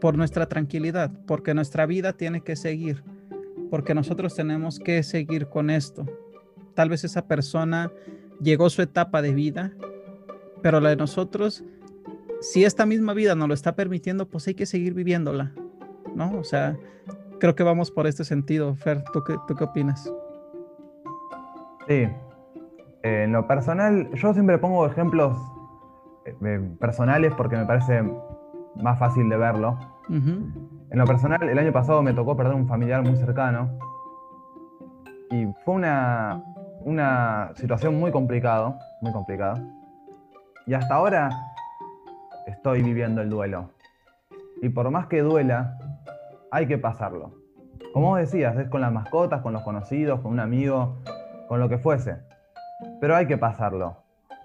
por 0.00 0.16
nuestra 0.16 0.46
tranquilidad, 0.46 1.12
porque 1.26 1.54
nuestra 1.54 1.86
vida 1.86 2.12
tiene 2.12 2.40
que 2.42 2.56
seguir, 2.56 3.02
porque 3.70 3.94
nosotros 3.94 4.34
tenemos 4.34 4.78
que 4.78 5.02
seguir 5.02 5.48
con 5.48 5.70
esto. 5.70 6.06
Tal 6.74 6.88
vez 6.88 7.04
esa 7.04 7.26
persona 7.26 7.92
llegó 8.42 8.68
su 8.70 8.82
etapa 8.82 9.22
de 9.22 9.32
vida, 9.32 9.72
pero 10.62 10.80
la 10.80 10.90
de 10.90 10.96
nosotros 10.96 11.64
si 12.42 12.64
esta 12.64 12.86
misma 12.86 13.14
vida 13.14 13.34
nos 13.34 13.48
lo 13.48 13.54
está 13.54 13.74
permitiendo, 13.74 14.28
pues 14.28 14.46
hay 14.48 14.54
que 14.54 14.66
seguir 14.66 14.94
viviéndola, 14.94 15.52
¿no? 16.14 16.36
O 16.38 16.44
sea, 16.44 16.76
creo 17.38 17.54
que 17.54 17.62
vamos 17.62 17.90
por 17.90 18.06
este 18.06 18.24
sentido. 18.24 18.74
Fer, 18.74 19.04
¿tú 19.12 19.22
qué, 19.24 19.36
tú 19.46 19.54
qué 19.54 19.64
opinas? 19.64 20.12
Sí. 21.86 22.08
Eh, 23.04 23.24
en 23.24 23.32
lo 23.32 23.46
personal, 23.46 24.10
yo 24.14 24.34
siempre 24.34 24.58
pongo 24.58 24.86
ejemplos 24.86 25.36
eh, 26.24 26.60
personales 26.80 27.32
porque 27.36 27.56
me 27.56 27.64
parece 27.64 28.02
más 28.76 28.98
fácil 28.98 29.28
de 29.28 29.36
verlo. 29.36 29.78
En 30.08 30.98
lo 30.98 31.04
personal, 31.06 31.48
el 31.48 31.58
año 31.58 31.72
pasado 31.72 32.02
me 32.02 32.12
tocó 32.12 32.36
perder 32.36 32.54
un 32.54 32.66
familiar 32.66 33.02
muy 33.02 33.16
cercano 33.16 33.78
y 35.30 35.46
fue 35.64 35.76
una, 35.76 36.42
una 36.84 37.52
situación 37.56 37.98
muy 37.98 38.10
complicada, 38.10 38.78
muy 39.00 39.12
complicada. 39.12 39.62
Y 40.66 40.74
hasta 40.74 40.94
ahora 40.94 41.30
estoy 42.46 42.82
viviendo 42.82 43.20
el 43.22 43.30
duelo. 43.30 43.70
Y 44.60 44.68
por 44.68 44.90
más 44.90 45.06
que 45.06 45.22
duela, 45.22 45.76
hay 46.50 46.66
que 46.66 46.78
pasarlo. 46.78 47.34
Como 47.92 48.10
vos 48.10 48.18
decías, 48.18 48.56
es 48.56 48.68
con 48.68 48.80
las 48.80 48.92
mascotas, 48.92 49.42
con 49.42 49.52
los 49.52 49.62
conocidos, 49.62 50.20
con 50.20 50.32
un 50.32 50.40
amigo, 50.40 51.02
con 51.48 51.60
lo 51.60 51.68
que 51.68 51.78
fuese. 51.78 52.16
Pero 53.00 53.16
hay 53.16 53.26
que 53.26 53.36
pasarlo, 53.36 53.96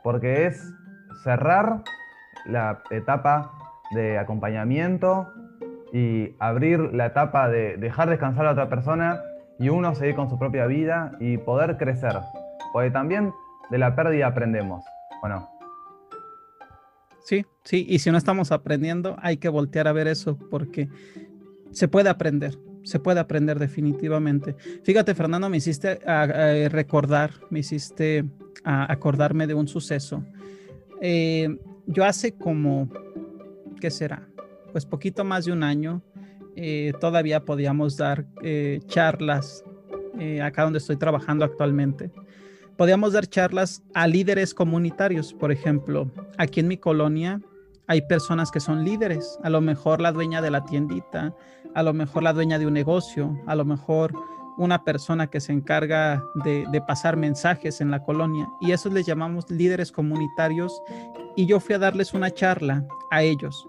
porque 0.03 0.47
es 0.47 0.73
cerrar 1.23 1.83
la 2.45 2.81
etapa 2.91 3.51
de 3.91 4.17
acompañamiento 4.17 5.27
y 5.93 6.35
abrir 6.39 6.93
la 6.93 7.07
etapa 7.07 7.47
de 7.47 7.77
dejar 7.77 8.09
descansar 8.09 8.45
a 8.47 8.51
otra 8.51 8.69
persona 8.69 9.21
y 9.59 9.69
uno 9.69 9.95
seguir 9.95 10.15
con 10.15 10.29
su 10.29 10.37
propia 10.37 10.65
vida 10.65 11.11
y 11.19 11.37
poder 11.37 11.77
crecer. 11.77 12.13
Porque 12.73 12.91
también 12.91 13.33
de 13.69 13.77
la 13.77 13.95
pérdida 13.95 14.27
aprendemos, 14.27 14.83
¿o 15.21 15.27
no? 15.27 15.49
Sí, 17.19 17.45
sí, 17.63 17.85
y 17.89 17.99
si 17.99 18.09
no 18.09 18.17
estamos 18.17 18.51
aprendiendo, 18.51 19.17
hay 19.21 19.37
que 19.37 19.49
voltear 19.49 19.87
a 19.87 19.91
ver 19.91 20.07
eso 20.07 20.37
porque 20.37 20.87
se 21.71 21.89
puede 21.89 22.09
aprender, 22.09 22.57
se 22.83 22.99
puede 22.99 23.19
aprender 23.19 23.59
definitivamente. 23.59 24.55
Fíjate, 24.83 25.13
Fernando, 25.13 25.49
me 25.49 25.57
hiciste 25.57 25.99
recordar, 26.69 27.31
me 27.49 27.59
hiciste 27.59 28.23
acordarme 28.63 29.45
de 29.45 29.53
un 29.55 29.67
suceso. 29.67 30.23
Eh, 31.01 31.59
yo 31.85 32.05
hace 32.05 32.33
como, 32.33 32.89
¿qué 33.79 33.91
será? 33.91 34.27
Pues 34.71 34.85
poquito 34.85 35.23
más 35.23 35.45
de 35.45 35.51
un 35.51 35.63
año, 35.63 36.01
eh, 36.57 36.91
todavía 36.99 37.45
podíamos 37.45 37.95
dar 37.95 38.25
eh, 38.43 38.81
charlas 38.87 39.63
acá 40.41 40.63
donde 40.63 40.79
estoy 40.79 40.97
trabajando 40.97 41.45
actualmente 41.45 42.11
podíamos 42.77 43.13
dar 43.13 43.27
charlas 43.27 43.83
a 43.93 44.07
líderes 44.07 44.53
comunitarios. 44.53 45.33
Por 45.33 45.51
ejemplo, 45.51 46.09
aquí 46.37 46.59
en 46.59 46.67
mi 46.67 46.77
colonia 46.77 47.41
hay 47.87 48.01
personas 48.01 48.51
que 48.51 48.59
son 48.59 48.85
líderes, 48.85 49.39
a 49.43 49.49
lo 49.49 49.61
mejor 49.61 49.99
la 49.99 50.11
dueña 50.11 50.41
de 50.41 50.51
la 50.51 50.63
tiendita, 50.63 51.33
a 51.73 51.83
lo 51.83 51.93
mejor 51.93 52.23
la 52.23 52.33
dueña 52.33 52.59
de 52.59 52.67
un 52.67 52.73
negocio, 52.73 53.35
a 53.47 53.55
lo 53.55 53.65
mejor 53.65 54.13
una 54.57 54.83
persona 54.83 55.27
que 55.27 55.39
se 55.39 55.53
encarga 55.53 56.23
de, 56.43 56.81
pasar 56.87 57.15
mensajes 57.15 57.79
en 57.79 57.91
la 57.91 58.03
colonia 58.03 58.49
y 58.59 58.71
eso 58.71 58.89
les 58.89 59.05
llamamos 59.05 59.49
líderes 59.49 59.91
comunitarios 59.91 60.81
y 61.35 61.45
yo 61.45 61.59
fui 61.59 61.75
a 61.75 61.79
darles 61.79 62.13
una 62.13 62.31
charla 62.31 62.85
a 63.11 63.23
ellos. 63.23 63.67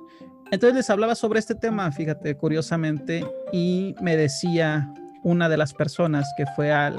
Entonces 0.50 0.76
les 0.76 0.90
hablaba 0.90 1.14
sobre 1.14 1.40
este 1.40 1.54
tema, 1.54 1.92
fíjate, 1.92 2.34
curiosamente, 2.36 3.26
y 3.52 3.94
me 4.00 4.16
decía 4.16 4.92
una 5.22 5.48
de 5.48 5.58
las 5.58 5.74
personas 5.74 6.26
que 6.36 6.46
fue 6.56 6.72
a 6.72 6.94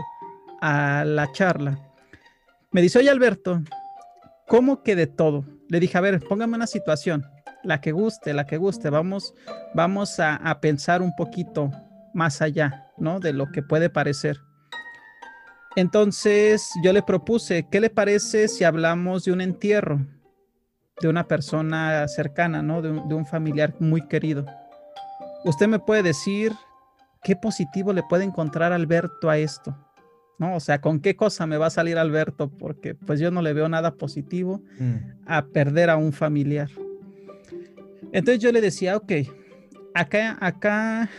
la 0.61 1.31
charla, 1.31 1.79
me 2.71 2.83
dice, 2.83 2.99
oye 2.99 3.09
Alberto, 3.09 3.63
¿cómo 4.47 4.83
que 4.83 4.95
de 4.95 5.07
todo? 5.07 5.43
Le 5.69 5.79
dije, 5.79 5.97
a 5.97 6.01
ver, 6.01 6.19
póngame 6.19 6.55
una 6.55 6.67
situación, 6.67 7.25
la 7.63 7.81
que 7.81 7.91
guste, 7.91 8.33
la 8.33 8.45
que 8.45 8.57
guste, 8.57 8.91
vamos, 8.91 9.33
vamos 9.73 10.19
a, 10.19 10.35
a 10.35 10.61
pensar 10.61 11.01
un 11.01 11.15
poquito 11.15 11.71
más 12.13 12.43
allá, 12.43 12.91
¿no? 12.97 13.19
De 13.19 13.33
lo 13.33 13.51
que 13.51 13.63
puede 13.63 13.89
parecer. 13.89 14.37
Entonces 15.75 16.69
yo 16.83 16.93
le 16.93 17.01
propuse, 17.01 17.67
¿qué 17.71 17.79
le 17.79 17.89
parece 17.89 18.47
si 18.47 18.63
hablamos 18.63 19.23
de 19.23 19.31
un 19.31 19.41
entierro 19.41 20.05
de 21.01 21.07
una 21.07 21.27
persona 21.27 22.07
cercana, 22.07 22.61
¿no? 22.61 22.81
De 22.81 22.91
un, 22.91 23.07
de 23.07 23.15
un, 23.15 23.25
familiar 23.25 23.73
muy 23.79 24.07
querido. 24.07 24.45
Usted 25.45 25.67
me 25.67 25.79
puede 25.79 26.03
decir 26.03 26.51
qué 27.23 27.35
positivo 27.35 27.93
le 27.93 28.03
puede 28.03 28.23
encontrar 28.23 28.73
Alberto 28.73 29.29
a 29.29 29.37
esto. 29.37 29.77
¿no? 30.39 30.55
O 30.55 30.59
sea, 30.59 30.81
¿con 30.81 31.01
qué 31.01 31.15
cosa 31.15 31.45
me 31.45 31.57
va 31.57 31.67
a 31.67 31.69
salir 31.69 31.97
Alberto? 31.97 32.49
Porque 32.49 32.95
pues 32.95 33.19
yo 33.19 33.29
no 33.29 33.41
le 33.41 33.53
veo 33.53 33.69
nada 33.69 33.95
positivo 33.95 34.63
mm. 34.79 34.95
a 35.27 35.45
perder 35.45 35.89
a 35.89 35.97
un 35.97 36.13
familiar. 36.13 36.69
Entonces 38.11 38.41
yo 38.41 38.51
le 38.51 38.61
decía, 38.61 38.97
ok, 38.97 39.11
acá, 39.93 40.37
acá 40.39 41.09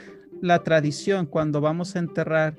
la 0.40 0.62
tradición 0.64 1.26
cuando 1.26 1.60
vamos 1.60 1.94
a 1.94 2.00
enterrar, 2.00 2.56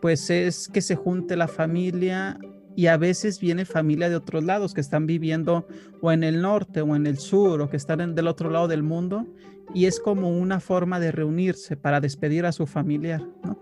pues 0.00 0.30
es 0.30 0.68
que 0.68 0.80
se 0.80 0.94
junte 0.94 1.36
la 1.36 1.48
familia 1.48 2.38
y 2.76 2.88
a 2.88 2.98
veces 2.98 3.40
viene 3.40 3.64
familia 3.64 4.08
de 4.08 4.16
otros 4.16 4.44
lados 4.44 4.74
que 4.74 4.82
están 4.82 5.06
viviendo 5.06 5.66
o 6.02 6.12
en 6.12 6.22
el 6.22 6.42
norte 6.42 6.82
o 6.82 6.94
en 6.94 7.06
el 7.06 7.18
sur 7.18 7.62
o 7.62 7.70
que 7.70 7.78
están 7.78 8.14
del 8.14 8.28
otro 8.28 8.50
lado 8.50 8.68
del 8.68 8.82
mundo 8.82 9.26
y 9.74 9.86
es 9.86 9.98
como 9.98 10.30
una 10.30 10.60
forma 10.60 11.00
de 11.00 11.10
reunirse 11.10 11.76
para 11.76 12.00
despedir 12.00 12.44
a 12.46 12.52
su 12.52 12.66
familiar, 12.66 13.26
¿no? 13.42 13.58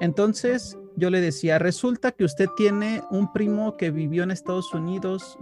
Entonces, 0.00 0.78
yo 0.96 1.10
le 1.10 1.20
decía, 1.20 1.58
resulta 1.58 2.12
que 2.12 2.24
usted 2.24 2.48
tiene 2.56 3.02
un 3.10 3.32
primo 3.32 3.76
que 3.76 3.90
vivió 3.90 4.22
en 4.22 4.30
Estados 4.30 4.72
Unidos, 4.72 5.38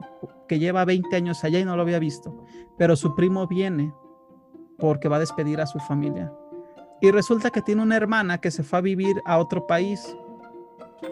que 0.49 0.59
lleva 0.59 0.85
20 0.85 1.15
años 1.15 1.45
allá 1.45 1.59
y 1.59 1.65
no 1.65 1.77
lo 1.77 1.83
había 1.83 1.99
visto, 1.99 2.45
pero 2.79 2.97
su 2.97 3.15
primo 3.15 3.47
viene 3.47 3.93
porque 4.79 5.09
va 5.09 5.17
a 5.17 5.21
despedir 5.21 5.61
a 5.61 5.67
su 5.67 5.79
familia. 5.81 6.33
Y 7.01 7.11
resulta 7.11 7.51
que 7.51 7.63
tiene 7.63 7.83
una 7.83 7.97
hermana 7.97 8.39
que 8.39 8.51
se 8.51 8.63
fue 8.63 8.79
a 8.79 8.83
vivir 8.83 9.21
a 9.25 9.39
otro 9.39 9.67
país 9.67 10.17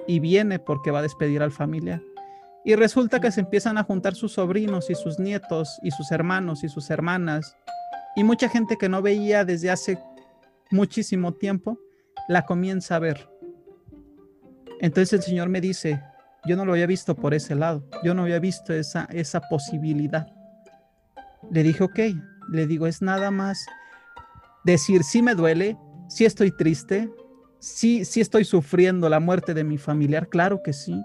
y 0.07 0.21
viene 0.21 0.59
porque 0.59 0.91
va 0.91 1.01
a 1.01 1.03
despedir 1.03 1.43
a 1.43 1.47
la 1.47 1.53
familia. 1.53 2.03
Y 2.65 2.75
resulta 2.75 3.21
que 3.21 3.33
se 3.33 3.41
empiezan 3.41 3.79
a 3.79 3.85
juntar 3.85 4.15
sus 4.15 4.33
sobrinos 4.33 4.91
y 4.91 4.95
sus 4.95 5.19
nietos 5.19 5.79
y 5.83 5.91
sus 5.91 6.11
hermanos 6.13 6.63
y 6.65 6.69
sus 6.69 6.91
hermanas 6.91 7.57
y 8.17 8.25
mucha 8.25 8.49
gente 8.49 8.77
que 8.77 8.89
no 8.89 9.03
veía 9.03 9.45
desde 9.45 9.71
hace 9.71 9.99
muchísimo 10.71 11.33
tiempo 11.33 11.79
la 12.29 12.45
comienza 12.45 12.97
a 12.97 12.99
ver 12.99 13.31
entonces 14.81 15.13
el 15.13 15.23
Señor 15.23 15.49
me 15.51 15.61
dice, 15.61 16.03
yo 16.47 16.57
no 16.57 16.65
lo 16.65 16.73
había 16.73 16.87
visto 16.87 17.15
por 17.15 17.35
ese 17.35 17.55
lado, 17.55 17.85
yo 18.03 18.15
no 18.15 18.23
había 18.23 18.39
visto 18.39 18.73
esa, 18.73 19.05
esa 19.13 19.43
posibilidad. 19.43 20.27
Le 21.51 21.63
dije, 21.63 21.85
ok, 21.85 21.99
le 22.51 22.67
digo, 22.67 22.87
es 22.87 23.03
nada 23.03 23.31
más 23.31 23.67
decir, 24.65 25.05
sí 25.05 25.21
me 25.21 25.35
duele, 25.35 25.77
sí 26.09 26.25
estoy 26.25 26.51
triste, 26.51 27.11
sí, 27.61 28.05
sí 28.05 28.21
estoy 28.21 28.45
sufriendo 28.45 29.09
la 29.09 29.21
muerte 29.21 29.55
de 29.55 29.63
mi 29.63 29.79
familiar, 29.79 30.29
claro 30.29 30.63
que 30.63 30.73
sí. 30.73 31.01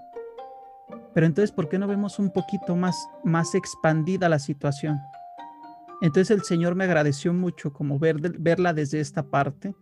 Pero 1.14 1.26
entonces, 1.26 1.52
¿por 1.52 1.68
qué 1.68 1.78
no 1.78 1.86
vemos 1.86 2.18
un 2.18 2.30
poquito 2.30 2.74
más, 2.74 2.96
más 3.22 3.54
expandida 3.54 4.28
la 4.28 4.38
situación? 4.38 4.98
Entonces 6.02 6.36
el 6.36 6.42
Señor 6.42 6.74
me 6.74 6.84
agradeció 6.84 7.32
mucho 7.32 7.72
como 7.72 7.98
ver, 7.98 8.16
verla 8.38 8.72
desde 8.74 9.00
esta 9.00 9.22
parte 9.22 9.74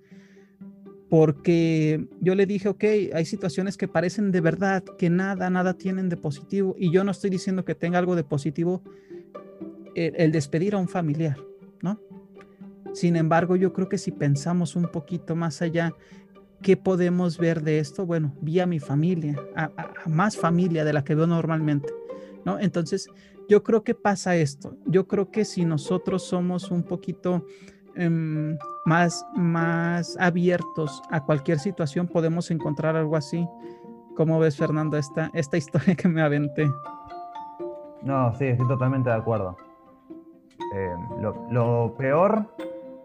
porque 1.15 2.09
yo 2.21 2.35
le 2.35 2.45
dije, 2.45 2.69
ok, 2.69 2.85
hay 3.15 3.25
situaciones 3.25 3.77
que 3.77 3.87
parecen 3.87 4.33
de 4.33 4.41
verdad, 4.41 4.83
que 4.99 5.11
nada, 5.11 5.49
nada 5.49 5.75
tienen 5.75 6.09
de 6.09 6.17
positivo, 6.17 6.75
y 6.77 6.91
yo 6.91 7.05
no 7.05 7.13
estoy 7.13 7.31
diciendo 7.31 7.65
que 7.65 7.77
tenga 7.77 8.01
algo 8.01 8.17
de 8.17 8.25
positivo 8.25 8.83
el, 9.95 10.33
despedir 10.33 10.75
a 10.75 10.79
un 10.79 10.89
familiar, 10.89 11.37
¿no? 11.83 12.01
Sin 12.95 13.15
embargo, 13.15 13.55
yo 13.55 13.73
creo 13.73 13.89
que 13.89 13.97
si 13.97 14.11
pensamos 14.11 14.75
un 14.75 14.89
poquito 14.89 15.37
más 15.37 15.63
allá, 15.63 15.95
¿qué 16.65 16.77
podemos 16.77 17.39
ver 17.39 17.63
de 17.63 17.79
esto? 17.79 18.07
Bueno, 18.07 18.35
vi 18.41 18.59
a 18.59 18.67
mi 18.67 18.81
familia, 18.81 19.41
a, 19.55 19.71
más 20.07 20.37
familia 20.37 20.85
de 20.85 20.93
la 20.93 21.05
que 21.05 21.15
veo 21.15 21.29
normalmente, 21.29 21.93
¿no? 22.45 22.59
Entonces, 22.59 23.09
yo 23.49 23.63
creo 23.63 23.85
que 23.85 23.95
pasa 23.95 24.35
esto. 24.35 24.77
Yo 24.87 25.07
creo 25.07 25.31
que 25.31 25.45
si 25.45 25.65
nosotros 25.65 26.25
somos 26.25 26.73
un 26.73 26.83
poquito 26.83 27.45
Em, 27.97 28.59
más, 28.85 29.27
más 29.35 30.17
abiertos 30.19 31.03
a 31.11 31.25
cualquier 31.25 31.59
situación, 31.59 32.09
podemos 32.09 32.51
encontrar 32.51 32.97
algo 32.97 33.17
así. 33.17 33.49
¿Cómo 34.17 34.39
ves, 34.39 34.57
Fernando, 34.57 34.97
esta, 34.97 35.31
esta 35.33 35.57
historia 35.57 35.95
que 35.95 36.09
me 36.09 36.23
aventé? 36.23 36.69
No, 38.03 38.35
sí, 38.35 38.47
estoy 38.47 38.67
totalmente 38.67 39.11
de 39.11 39.17
acuerdo. 39.17 39.57
Em, 40.75 41.23
lo, 41.51 41.95
peor 41.97 42.55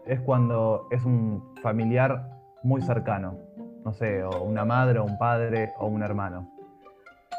es 0.06 0.20
cuando 0.20 0.88
es 0.90 1.04
un 1.04 1.54
familiar 1.62 2.28
muy 2.62 2.82
cercano, 2.82 3.38
no 3.84 3.92
sé, 3.92 4.22
o 4.22 4.42
una 4.42 4.64
madre, 4.64 4.98
o 4.98 5.04
un 5.04 5.18
padre, 5.18 5.72
o 5.78 5.86
un 5.86 6.02
hermano. 6.02 6.50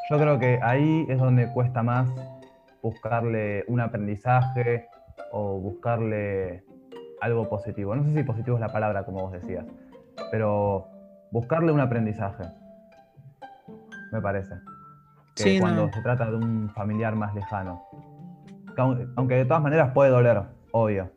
Yo 0.10 0.18
creo 0.18 0.40
que 0.40 0.60
ahí 0.62 1.06
es 1.10 1.20
donde 1.20 1.52
cuesta 1.54 1.84
más 1.84 2.10
buscarle 2.82 3.64
un 3.68 3.80
aprendizaje 3.80 4.88
o 5.32 5.60
buscarle 5.60 6.64
algo 7.22 7.48
positivo. 7.48 7.96
No 7.96 8.04
sé 8.04 8.14
si 8.14 8.24
positivo 8.24 8.58
es 8.58 8.62
la 8.62 8.70
palabra, 8.70 9.06
como 9.06 9.22
vos 9.22 9.32
decías, 9.32 9.66
pero 10.32 10.88
buscarle 11.32 11.72
un 11.72 11.80
aprendizaje, 11.80 12.44
me 14.12 14.22
parece. 14.22 14.56
Que 15.36 15.60
cuando 15.60 15.90
se 15.92 16.02
trata 16.02 16.30
de 16.30 16.36
un 16.36 16.70
familiar 16.72 17.16
más 17.16 17.34
lejano. 17.34 17.84
Aunque 19.16 19.36
de 19.36 19.46
todas 19.46 19.62
maneras 19.62 19.92
puede 19.94 20.10
doler, 20.10 20.42
obvio. 20.72 21.12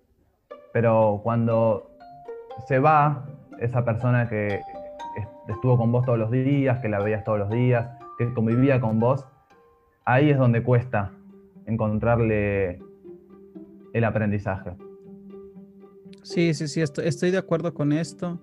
Pero 0.72 1.20
cuando 1.22 1.90
se 2.66 2.78
va 2.78 3.24
esa 3.58 3.84
persona 3.84 4.28
que 4.28 4.60
estuvo 5.48 5.76
con 5.76 5.92
vos 5.92 6.04
todos 6.04 6.18
los 6.18 6.30
días, 6.30 6.80
que 6.80 6.88
la 6.88 7.00
veías 7.00 7.24
todos 7.24 7.38
los 7.38 7.50
días, 7.50 7.88
que 8.18 8.33
convivía 8.33 8.80
con 8.80 9.00
vos, 9.00 9.26
ahí 10.04 10.30
es 10.30 10.38
donde 10.38 10.62
cuesta 10.62 11.12
encontrarle 11.66 12.80
el 13.92 14.04
aprendizaje. 14.04 14.76
Sí, 16.22 16.54
sí, 16.54 16.68
sí, 16.68 16.80
estoy, 16.80 17.30
de 17.30 17.38
acuerdo 17.38 17.74
con 17.74 17.92
esto, 17.92 18.40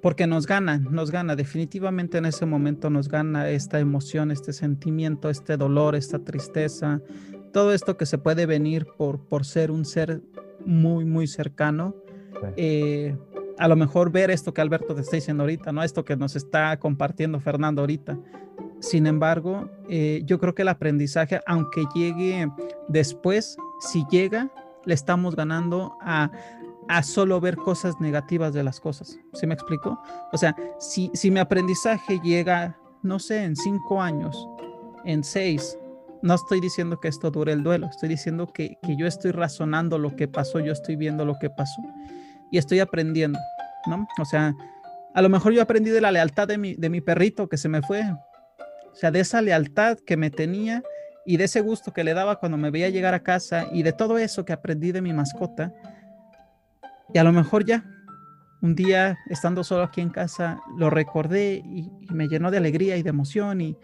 porque 0.00 0.26
nos 0.26 0.46
gana, 0.46 0.78
nos 0.78 1.10
gana, 1.10 1.36
definitivamente 1.36 2.18
en 2.18 2.24
ese 2.24 2.46
momento 2.46 2.88
nos 2.88 3.08
gana 3.08 3.50
esta 3.50 3.80
emoción, 3.80 4.30
este 4.30 4.52
sentimiento, 4.52 5.28
este 5.28 5.56
dolor, 5.56 5.94
esta 5.94 6.18
tristeza, 6.20 7.02
todo 7.52 7.72
esto 7.74 7.96
que 7.96 8.06
se 8.06 8.16
puede 8.16 8.46
venir 8.46 8.86
por, 8.96 9.20
por 9.20 9.44
ser 9.44 9.70
un 9.70 9.84
ser 9.84 10.22
muy, 10.64 11.04
muy 11.04 11.26
cercano. 11.26 11.94
Eh, 12.56 13.16
a 13.58 13.68
lo 13.68 13.76
mejor 13.76 14.10
ver 14.10 14.30
esto 14.30 14.54
que 14.54 14.60
Alberto 14.60 14.94
te 14.94 15.00
está 15.00 15.16
diciendo 15.16 15.42
ahorita, 15.42 15.72
¿no? 15.72 15.82
Esto 15.82 16.04
que 16.04 16.16
nos 16.16 16.36
está 16.36 16.78
compartiendo 16.78 17.40
Fernando 17.40 17.82
ahorita. 17.82 18.18
Sin 18.80 19.06
embargo, 19.06 19.68
eh, 19.88 20.22
yo 20.24 20.38
creo 20.38 20.54
que 20.54 20.62
el 20.62 20.68
aprendizaje, 20.68 21.40
aunque 21.46 21.84
llegue 21.94 22.48
después, 22.88 23.56
si 23.80 24.04
llega, 24.10 24.50
le 24.84 24.94
estamos 24.94 25.34
ganando 25.34 25.96
a, 26.00 26.30
a 26.88 27.02
solo 27.02 27.40
ver 27.40 27.56
cosas 27.56 28.00
negativas 28.00 28.54
de 28.54 28.62
las 28.62 28.80
cosas. 28.80 29.18
¿Sí 29.34 29.46
me 29.46 29.54
explico? 29.54 30.00
O 30.32 30.38
sea, 30.38 30.54
si, 30.78 31.10
si 31.14 31.30
mi 31.30 31.40
aprendizaje 31.40 32.20
llega, 32.20 32.78
no 33.02 33.18
sé, 33.18 33.42
en 33.42 33.56
cinco 33.56 34.00
años, 34.00 34.48
en 35.04 35.24
seis, 35.24 35.76
no 36.22 36.34
estoy 36.34 36.60
diciendo 36.60 37.00
que 37.00 37.08
esto 37.08 37.30
dure 37.30 37.52
el 37.52 37.62
duelo, 37.64 37.88
estoy 37.88 38.08
diciendo 38.08 38.46
que, 38.52 38.76
que 38.82 38.96
yo 38.96 39.06
estoy 39.06 39.32
razonando 39.32 39.98
lo 39.98 40.14
que 40.14 40.28
pasó, 40.28 40.60
yo 40.60 40.72
estoy 40.72 40.96
viendo 40.96 41.24
lo 41.24 41.38
que 41.38 41.50
pasó 41.50 41.82
y 42.50 42.58
estoy 42.58 42.80
aprendiendo, 42.80 43.38
¿no? 43.86 44.06
O 44.20 44.24
sea, 44.24 44.54
a 45.14 45.22
lo 45.22 45.28
mejor 45.28 45.52
yo 45.52 45.62
aprendí 45.62 45.90
de 45.90 46.00
la 46.00 46.12
lealtad 46.12 46.48
de 46.48 46.58
mi, 46.58 46.74
de 46.74 46.90
mi 46.90 47.00
perrito 47.00 47.48
que 47.48 47.56
se 47.56 47.68
me 47.68 47.82
fue, 47.82 48.02
o 48.10 48.94
sea, 48.94 49.10
de 49.10 49.20
esa 49.20 49.42
lealtad 49.42 49.98
que 50.06 50.16
me 50.16 50.30
tenía 50.30 50.82
y 51.24 51.36
de 51.36 51.44
ese 51.44 51.60
gusto 51.60 51.92
que 51.92 52.04
le 52.04 52.14
daba 52.14 52.40
cuando 52.40 52.56
me 52.56 52.70
veía 52.70 52.88
llegar 52.88 53.14
a 53.14 53.22
casa 53.22 53.66
y 53.72 53.82
de 53.82 53.92
todo 53.92 54.18
eso 54.18 54.44
que 54.44 54.52
aprendí 54.52 54.92
de 54.92 55.02
mi 55.02 55.12
mascota. 55.12 55.72
Y 57.12 57.18
a 57.18 57.24
lo 57.24 57.32
mejor 57.32 57.64
ya, 57.64 57.84
un 58.62 58.74
día 58.74 59.18
estando 59.28 59.62
solo 59.62 59.82
aquí 59.82 60.00
en 60.00 60.10
casa, 60.10 60.60
lo 60.76 60.90
recordé 60.90 61.62
y, 61.64 61.90
me 62.10 62.28
llenó 62.28 62.50
de 62.50 62.56
alegría 62.56 62.96
y 62.96 63.02
de 63.02 63.10
emoción 63.10 63.60
y, 63.60 63.76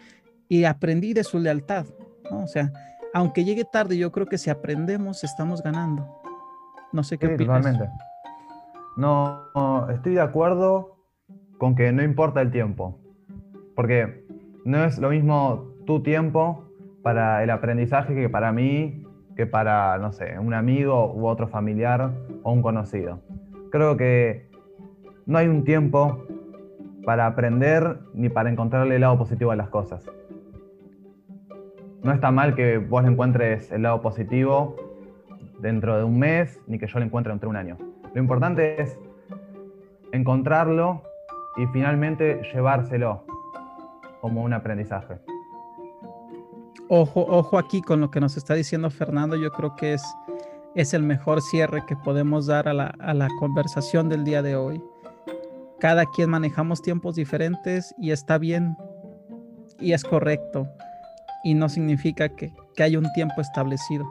y 0.48 0.64
aprendí 0.64 1.12
de 1.12 1.22
su 1.22 1.38
lealtad. 1.38 1.86
¿no? 2.30 2.44
O 2.44 2.46
sea, 2.46 2.72
aunque 3.12 3.44
llegue 3.44 3.64
tarde, 3.64 3.96
yo 3.96 4.10
creo 4.10 4.26
que 4.26 4.38
si 4.38 4.50
aprendemos, 4.50 5.22
estamos 5.22 5.62
ganando. 5.62 6.22
No 6.92 7.04
sé 7.04 7.18
qué 7.18 7.36
sí, 7.36 7.46
No, 8.96 9.88
estoy 9.90 10.14
de 10.14 10.20
acuerdo 10.20 10.96
con 11.58 11.74
que 11.74 11.90
no 11.92 12.02
importa 12.02 12.40
el 12.40 12.50
tiempo. 12.50 13.00
Porque 13.74 14.24
no 14.64 14.84
es 14.84 14.98
lo 14.98 15.10
mismo 15.10 15.74
tu 15.84 16.02
tiempo 16.02 16.64
para 17.02 17.42
el 17.42 17.50
aprendizaje 17.50 18.14
que 18.14 18.28
para 18.28 18.52
mí, 18.52 19.04
que 19.36 19.46
para, 19.46 19.98
no 19.98 20.12
sé, 20.12 20.38
un 20.38 20.54
amigo 20.54 21.12
u 21.12 21.26
otro 21.26 21.48
familiar 21.48 22.12
o 22.42 22.52
un 22.52 22.62
conocido. 22.62 23.20
Creo 23.70 23.96
que 23.96 24.48
no 25.26 25.38
hay 25.38 25.48
un 25.48 25.64
tiempo 25.64 26.24
para 27.04 27.26
aprender 27.26 27.98
ni 28.14 28.28
para 28.28 28.48
encontrarle 28.48 28.94
el 28.94 29.00
lado 29.00 29.18
positivo 29.18 29.50
a 29.50 29.56
las 29.56 29.68
cosas. 29.68 30.08
No 32.02 32.12
está 32.12 32.30
mal 32.30 32.54
que 32.54 32.78
vos 32.78 33.02
le 33.02 33.10
encuentres 33.10 33.72
el 33.72 33.82
lado 33.82 34.00
positivo 34.00 34.76
dentro 35.58 35.96
de 35.96 36.04
un 36.04 36.18
mes, 36.18 36.60
ni 36.66 36.78
que 36.78 36.86
yo 36.86 36.98
lo 36.98 37.04
encuentre 37.04 37.32
dentro 37.32 37.48
de 37.48 37.50
un 37.50 37.56
año. 37.56 37.93
Lo 38.14 38.20
importante 38.20 38.80
es 38.80 38.96
encontrarlo 40.12 41.02
y 41.56 41.66
finalmente 41.66 42.40
llevárselo 42.52 43.24
como 44.20 44.42
un 44.42 44.52
aprendizaje. 44.52 45.18
Ojo, 46.88 47.26
ojo 47.28 47.58
aquí 47.58 47.82
con 47.82 48.00
lo 48.00 48.10
que 48.10 48.20
nos 48.20 48.36
está 48.36 48.54
diciendo 48.54 48.88
Fernando, 48.90 49.36
yo 49.36 49.50
creo 49.50 49.74
que 49.74 49.94
es, 49.94 50.04
es 50.76 50.94
el 50.94 51.02
mejor 51.02 51.42
cierre 51.42 51.84
que 51.86 51.96
podemos 51.96 52.46
dar 52.46 52.68
a 52.68 52.74
la, 52.74 53.28
conversación 53.40 54.08
del 54.08 54.24
día 54.24 54.42
de 54.42 54.54
hoy. 54.54 54.82
Cada 55.80 56.06
quien 56.06 56.30
manejamos 56.30 56.82
tiempos 56.82 57.16
diferentes 57.16 57.94
y 57.98 58.12
está 58.12 58.38
bien 58.38 58.76
y 59.80 59.92
es 59.92 60.04
correcto 60.04 60.68
y 61.42 61.54
no 61.54 61.68
significa 61.68 62.28
que, 62.28 62.52
que 62.76 62.82
haya 62.84 62.98
un 62.98 63.12
tiempo 63.12 63.40
establecido. 63.40 64.06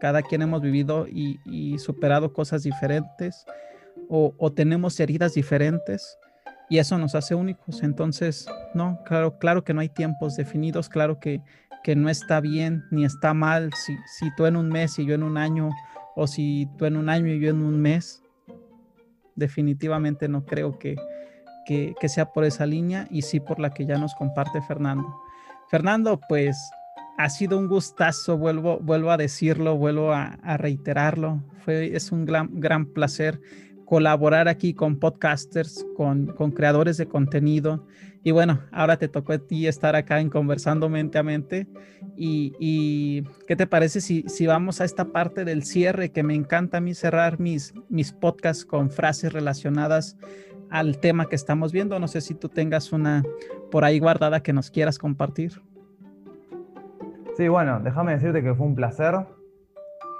Cada 0.00 0.22
quien 0.22 0.42
hemos 0.42 0.60
vivido 0.60 1.06
y, 1.08 1.78
superado 1.78 2.32
cosas 2.32 2.62
diferentes 2.62 3.44
o, 4.08 4.34
o, 4.38 4.52
tenemos 4.52 4.98
heridas 5.00 5.34
diferentes 5.34 6.18
y 6.68 6.78
eso 6.78 6.98
nos 6.98 7.14
hace 7.14 7.34
únicos. 7.34 7.82
Entonces, 7.82 8.46
no, 8.74 9.00
claro, 9.04 9.38
claro 9.38 9.64
que 9.64 9.74
no 9.74 9.80
hay 9.80 9.88
tiempos 9.88 10.36
definidos, 10.36 10.88
claro 10.88 11.18
que 11.18 11.42
que 11.82 11.96
no 11.96 12.08
está 12.08 12.40
bien 12.40 12.84
ni 12.90 13.04
está 13.04 13.34
mal 13.34 13.72
si, 13.74 13.96
si 14.06 14.34
tú 14.36 14.46
en 14.46 14.56
un 14.56 14.68
mes 14.68 14.98
y 14.98 15.04
yo 15.04 15.14
en 15.14 15.22
un 15.22 15.36
año, 15.36 15.70
o 16.14 16.26
si 16.26 16.68
tú 16.78 16.86
en 16.86 16.96
un 16.96 17.08
año 17.08 17.26
y 17.26 17.40
yo 17.40 17.50
en 17.50 17.62
un 17.62 17.80
mes. 17.80 18.22
Definitivamente 19.34 20.28
no 20.28 20.44
creo 20.44 20.78
que, 20.78 20.96
que, 21.66 22.08
sea 22.08 22.32
por 22.32 22.44
esa 22.44 22.66
línea 22.66 23.06
y 23.10 23.22
sí 23.22 23.40
por 23.40 23.58
la 23.58 23.70
que 23.70 23.86
ya 23.86 23.98
nos 23.98 24.14
comparte 24.14 24.60
Fernando. 24.62 25.08
Fernando, 25.70 26.20
pues 26.28 26.56
ha 27.18 27.28
sido 27.28 27.58
un 27.58 27.68
gustazo, 27.68 28.36
vuelvo, 28.36 28.78
vuelvo 28.80 29.10
a 29.10 29.16
decirlo, 29.16 29.76
vuelvo 29.76 30.12
a, 30.12 30.36
reiterarlo. 30.56 31.42
Fue, 31.64 31.94
es 31.94 32.12
un 32.12 32.24
gran, 32.24 32.48
gran 32.60 32.86
placer 32.86 33.40
colaborar 33.84 34.48
aquí 34.48 34.72
con 34.72 34.98
podcasters, 34.98 35.84
con, 35.96 36.28
con 36.28 36.50
creadores 36.50 36.96
de 36.96 37.06
contenido. 37.06 37.86
Y 38.24 38.30
bueno, 38.30 38.60
ahora 38.70 38.96
te 38.96 39.08
tocó 39.08 39.34
a 39.34 39.38
ti 39.38 39.66
estar 39.66 39.96
acá 39.96 40.20
en 40.20 40.30
Conversando 40.30 40.88
Mente 40.88 41.18
a 41.18 41.22
Mente. 41.22 41.66
Y, 42.16 42.54
y, 42.58 43.24
¿qué 43.46 43.56
te 43.56 43.66
parece 43.66 44.00
si, 44.00 44.24
si 44.28 44.46
vamos 44.46 44.80
a 44.80 44.84
esta 44.84 45.12
parte 45.12 45.44
del 45.44 45.64
cierre 45.64 46.10
que 46.10 46.22
me 46.22 46.34
encanta 46.34 46.78
a 46.78 46.80
mí 46.80 46.94
cerrar 46.94 47.40
mis, 47.40 47.74
mis 47.88 48.12
podcasts 48.12 48.64
con 48.64 48.90
frases 48.90 49.32
relacionadas 49.32 50.16
al 50.70 50.98
tema 50.98 51.28
que 51.28 51.36
estamos 51.36 51.72
viendo? 51.72 51.98
No 51.98 52.08
sé 52.08 52.20
si 52.20 52.34
tú 52.34 52.48
tengas 52.48 52.92
una 52.92 53.22
por 53.70 53.84
ahí 53.84 53.98
guardada 53.98 54.42
que 54.42 54.52
nos 54.52 54.70
quieras 54.70 54.98
compartir. 54.98 55.60
Sí, 57.36 57.48
bueno, 57.48 57.80
déjame 57.80 58.12
decirte 58.12 58.42
que 58.42 58.54
fue 58.54 58.66
un 58.66 58.74
placer 58.74 59.26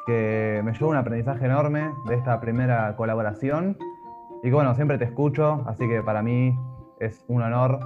que 0.07 0.63
me 0.65 0.73
llevó 0.73 0.91
un 0.91 0.97
aprendizaje 0.97 1.45
enorme 1.45 1.93
de 2.07 2.15
esta 2.15 2.41
primera 2.41 2.97
colaboración. 2.97 3.77
Y 4.43 4.49
que 4.49 4.55
bueno, 4.55 4.75
siempre 4.75 4.97
te 4.97 5.05
escucho, 5.05 5.63
así 5.67 5.87
que 5.87 6.03
para 6.03 6.23
mí 6.23 6.59
es 7.01 7.23
un 7.29 7.43
honor 7.43 7.81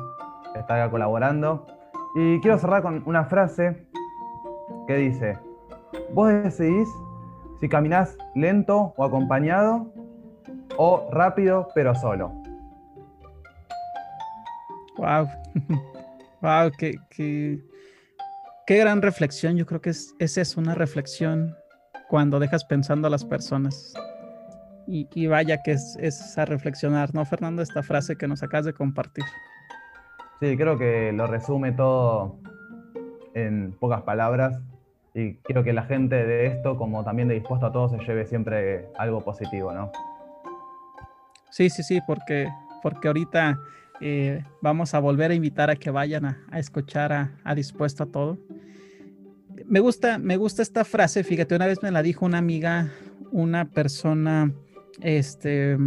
estar 0.54 0.88
colaborando. 0.90 1.66
Y 2.14 2.40
quiero 2.40 2.56
cerrar 2.58 2.82
con 2.82 3.02
una 3.04 3.24
frase 3.24 3.88
que 4.86 4.94
dice, 4.94 5.38
vos 6.12 6.28
decidís 6.28 6.88
si 7.60 7.68
caminás 7.68 8.16
lento 8.36 8.94
o 8.96 9.04
acompañado 9.04 9.92
o 10.76 11.08
rápido 11.10 11.68
pero 11.74 11.94
solo. 11.94 12.32
Wow, 14.98 15.28
wow, 16.40 16.70
qué, 16.78 17.60
qué 18.66 18.76
gran 18.79 19.00
reflexión. 19.00 19.57
Yo 19.57 19.64
creo 19.64 19.81
que 19.81 19.90
es, 19.90 20.14
esa 20.18 20.40
es 20.40 20.57
una 20.57 20.74
reflexión 20.74 21.57
cuando 22.09 22.38
dejas 22.38 22.64
pensando 22.64 23.07
a 23.07 23.11
las 23.11 23.24
personas. 23.24 23.94
Y, 24.88 25.26
vaya 25.26 25.62
que 25.64 25.72
es, 25.72 25.96
es, 26.00 26.38
a 26.38 26.44
reflexionar, 26.44 27.12
¿no, 27.12 27.24
Fernando? 27.24 27.61
Esta 27.61 27.83
frase 27.83 28.16
que 28.16 28.29
nos 28.29 28.44
acabas 28.44 28.66
de 28.66 28.72
compartir. 28.72 29.24
Sí, 30.40 30.57
creo 30.57 30.79
que 30.79 31.12
lo 31.12 31.26
resume 31.26 31.72
todo 31.72 32.38
en 33.35 33.72
pocas 33.72 34.02
palabras. 34.02 34.61
Y 35.12 35.35
quiero 35.38 35.64
que 35.64 35.72
la 35.72 35.85
gente 35.85 36.24
de 36.24 36.46
esto, 36.46 36.76
como 36.76 37.02
también 37.02 37.26
de 37.26 37.35
dispuesto 37.35 37.66
a 37.66 37.72
todo, 37.72 37.88
se 37.88 37.98
lleve 37.98 38.26
siempre 38.26 38.87
algo 38.96 39.24
positivo, 39.24 39.72
¿no? 39.72 39.90
Sí, 41.50 41.68
sí, 41.68 41.83
sí, 41.83 42.00
porque, 42.07 42.48
porque 42.83 43.09
ahorita 43.09 43.59
eh, 44.00 44.44
vamos 44.61 44.94
a 44.94 45.00
volver 45.00 45.33
a 45.33 45.35
invitar 45.35 45.70
a 45.70 45.74
que 45.74 45.90
vayan 45.90 46.26
a, 46.26 46.46
a 46.52 46.61
escuchar 46.61 47.12
a, 47.12 47.33
a 47.42 47.55
dispuesto 47.55 48.05
a 48.05 48.07
todo 48.07 48.38
me 49.64 49.80
gusta, 49.80 50.18
me 50.18 50.36
gusta 50.36 50.62
esta 50.62 50.84
frase, 50.84 51.24
fíjate, 51.24 51.54
una 51.54 51.66
vez 51.66 51.82
me 51.82 51.90
la 51.90 52.02
dijo 52.02 52.26
una 52.26 52.38
amiga, 52.38 52.92
una 53.30 53.70
persona 53.70 54.52
este, 55.00 55.78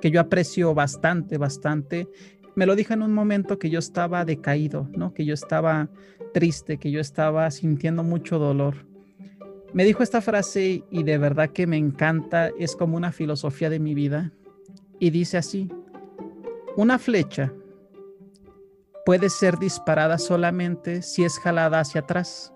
que 0.00 0.10
yo 0.10 0.20
aprecio 0.20 0.74
bastante, 0.74 1.38
bastante. 1.38 2.08
Me 2.54 2.66
lo 2.66 2.76
dijo 2.76 2.94
en 2.94 3.02
un 3.02 3.12
momento 3.12 3.58
que 3.58 3.70
yo 3.70 3.78
estaba 3.78 4.24
decaído, 4.24 4.88
¿no? 4.96 5.12
Que 5.12 5.24
yo 5.24 5.34
estaba 5.34 5.90
triste, 6.32 6.78
que 6.78 6.90
yo 6.90 7.00
estaba 7.00 7.50
sintiendo 7.50 8.02
mucho 8.02 8.38
dolor. 8.38 8.86
Me 9.74 9.84
dijo 9.84 10.02
esta 10.02 10.20
frase 10.20 10.84
y 10.90 11.02
de 11.02 11.18
verdad 11.18 11.50
que 11.50 11.66
me 11.66 11.76
encanta, 11.76 12.50
es 12.58 12.76
como 12.76 12.96
una 12.96 13.12
filosofía 13.12 13.68
de 13.68 13.78
mi 13.78 13.94
vida. 13.94 14.32
Y 14.98 15.10
dice 15.10 15.36
así, 15.36 15.68
una 16.76 16.98
flecha 16.98 17.52
puede 19.04 19.28
ser 19.28 19.58
disparada 19.58 20.16
solamente 20.16 21.02
si 21.02 21.24
es 21.24 21.38
jalada 21.38 21.80
hacia 21.80 22.00
atrás 22.00 22.55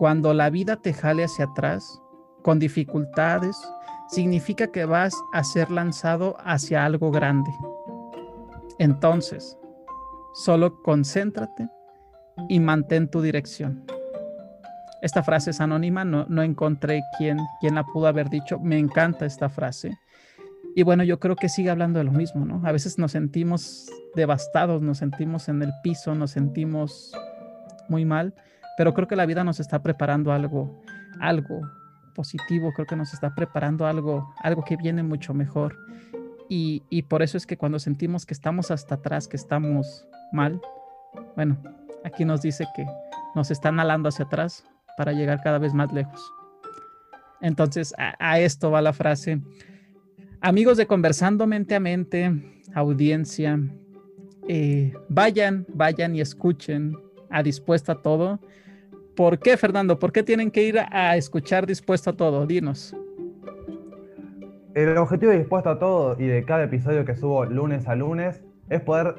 cuando 0.00 0.32
la 0.32 0.48
vida 0.48 0.76
te 0.76 0.94
jale 0.94 1.24
hacia 1.24 1.44
atrás, 1.44 2.00
con 2.40 2.58
dificultades, 2.58 3.54
significa 4.08 4.68
que 4.68 4.86
vas 4.86 5.14
a 5.34 5.44
ser 5.44 5.70
lanzado 5.70 6.38
hacia 6.42 6.86
algo 6.86 7.10
grande. 7.10 7.50
Entonces, 8.78 9.58
solo 10.32 10.80
concéntrate 10.82 11.68
y 12.48 12.60
mantén 12.60 13.10
tu 13.10 13.20
dirección. 13.20 13.84
Esta 15.02 15.22
frase 15.22 15.50
es 15.50 15.60
anónima, 15.60 16.02
no, 16.06 16.42
encontré 16.42 17.02
quién, 17.18 17.36
quién 17.60 17.74
la 17.74 17.84
pudo 17.84 18.06
haber 18.06 18.30
dicho. 18.30 18.58
Me 18.58 18.78
encanta 18.78 19.26
esta 19.26 19.50
frase. 19.50 19.98
Y 20.74 20.82
bueno, 20.82 21.04
yo 21.04 21.20
creo 21.20 21.36
que 21.36 21.50
sigue 21.50 21.68
hablando 21.68 21.98
de 21.98 22.06
lo 22.06 22.12
mismo, 22.12 22.46
¿no? 22.46 22.66
A 22.66 22.72
veces 22.72 22.96
nos 22.96 23.12
sentimos 23.12 23.86
devastados, 24.14 24.80
nos 24.80 24.96
sentimos 24.96 25.50
en 25.50 25.60
el 25.60 25.74
piso, 25.82 26.14
nos 26.14 26.30
sentimos 26.30 27.12
muy 27.90 28.06
mal, 28.06 28.32
pero 28.80 28.94
creo 28.94 29.06
que 29.06 29.14
la 29.14 29.26
vida 29.26 29.44
nos 29.44 29.60
está 29.60 29.82
preparando 29.82 30.32
algo, 30.32 30.80
algo 31.20 31.60
positivo, 32.14 32.72
creo 32.72 32.86
que 32.86 32.96
nos 32.96 33.12
está 33.12 33.34
preparando 33.34 33.86
algo, 33.86 34.34
algo 34.42 34.64
que 34.64 34.78
viene 34.78 35.02
mucho 35.02 35.34
mejor. 35.34 35.76
Y, 36.48 36.82
y 36.88 37.02
por 37.02 37.22
eso 37.22 37.36
es 37.36 37.44
que 37.44 37.58
cuando 37.58 37.78
sentimos 37.78 38.24
que 38.24 38.32
estamos 38.32 38.70
hasta 38.70 38.94
atrás, 38.94 39.28
que 39.28 39.36
estamos 39.36 40.06
mal, 40.32 40.62
bueno, 41.36 41.58
aquí 42.04 42.24
nos 42.24 42.40
dice 42.40 42.64
que 42.74 42.86
nos 43.34 43.50
están 43.50 43.78
alando 43.80 44.08
hacia 44.08 44.24
atrás 44.24 44.64
para 44.96 45.12
llegar 45.12 45.42
cada 45.42 45.58
vez 45.58 45.74
más 45.74 45.92
lejos. 45.92 46.32
Entonces, 47.42 47.92
a, 47.98 48.40
esto 48.40 48.70
va 48.70 48.80
la 48.80 48.94
frase. 48.94 49.42
Amigos 50.40 50.78
de 50.78 50.86
Conversando 50.86 51.46
Mente 51.46 51.74
a 51.74 51.80
Mente, 51.80 52.62
audiencia, 52.74 53.60
eh, 54.48 54.94
vayan, 55.10 55.66
vayan 55.68 56.16
y 56.16 56.22
escuchen 56.22 56.96
a 57.28 57.42
Dispuesta 57.42 58.00
Todo 58.00 58.40
¿Por 59.16 59.38
qué, 59.38 59.56
Fernando? 59.56 59.98
¿Por 59.98 60.12
qué 60.12 60.22
tienen 60.22 60.50
que 60.50 60.62
ir 60.62 60.78
a 60.78 61.16
escuchar 61.16 61.66
Dispuesto 61.66 62.10
a 62.10 62.12
Todo? 62.14 62.46
Dinos. 62.46 62.94
El 64.74 64.96
objetivo 64.96 65.32
de 65.32 65.38
Dispuesto 65.38 65.70
a 65.70 65.78
Todo 65.78 66.16
y 66.18 66.26
de 66.26 66.44
cada 66.44 66.64
episodio 66.64 67.04
que 67.04 67.16
subo 67.16 67.44
lunes 67.44 67.88
a 67.88 67.96
lunes 67.96 68.40
es 68.68 68.80
poder 68.80 69.16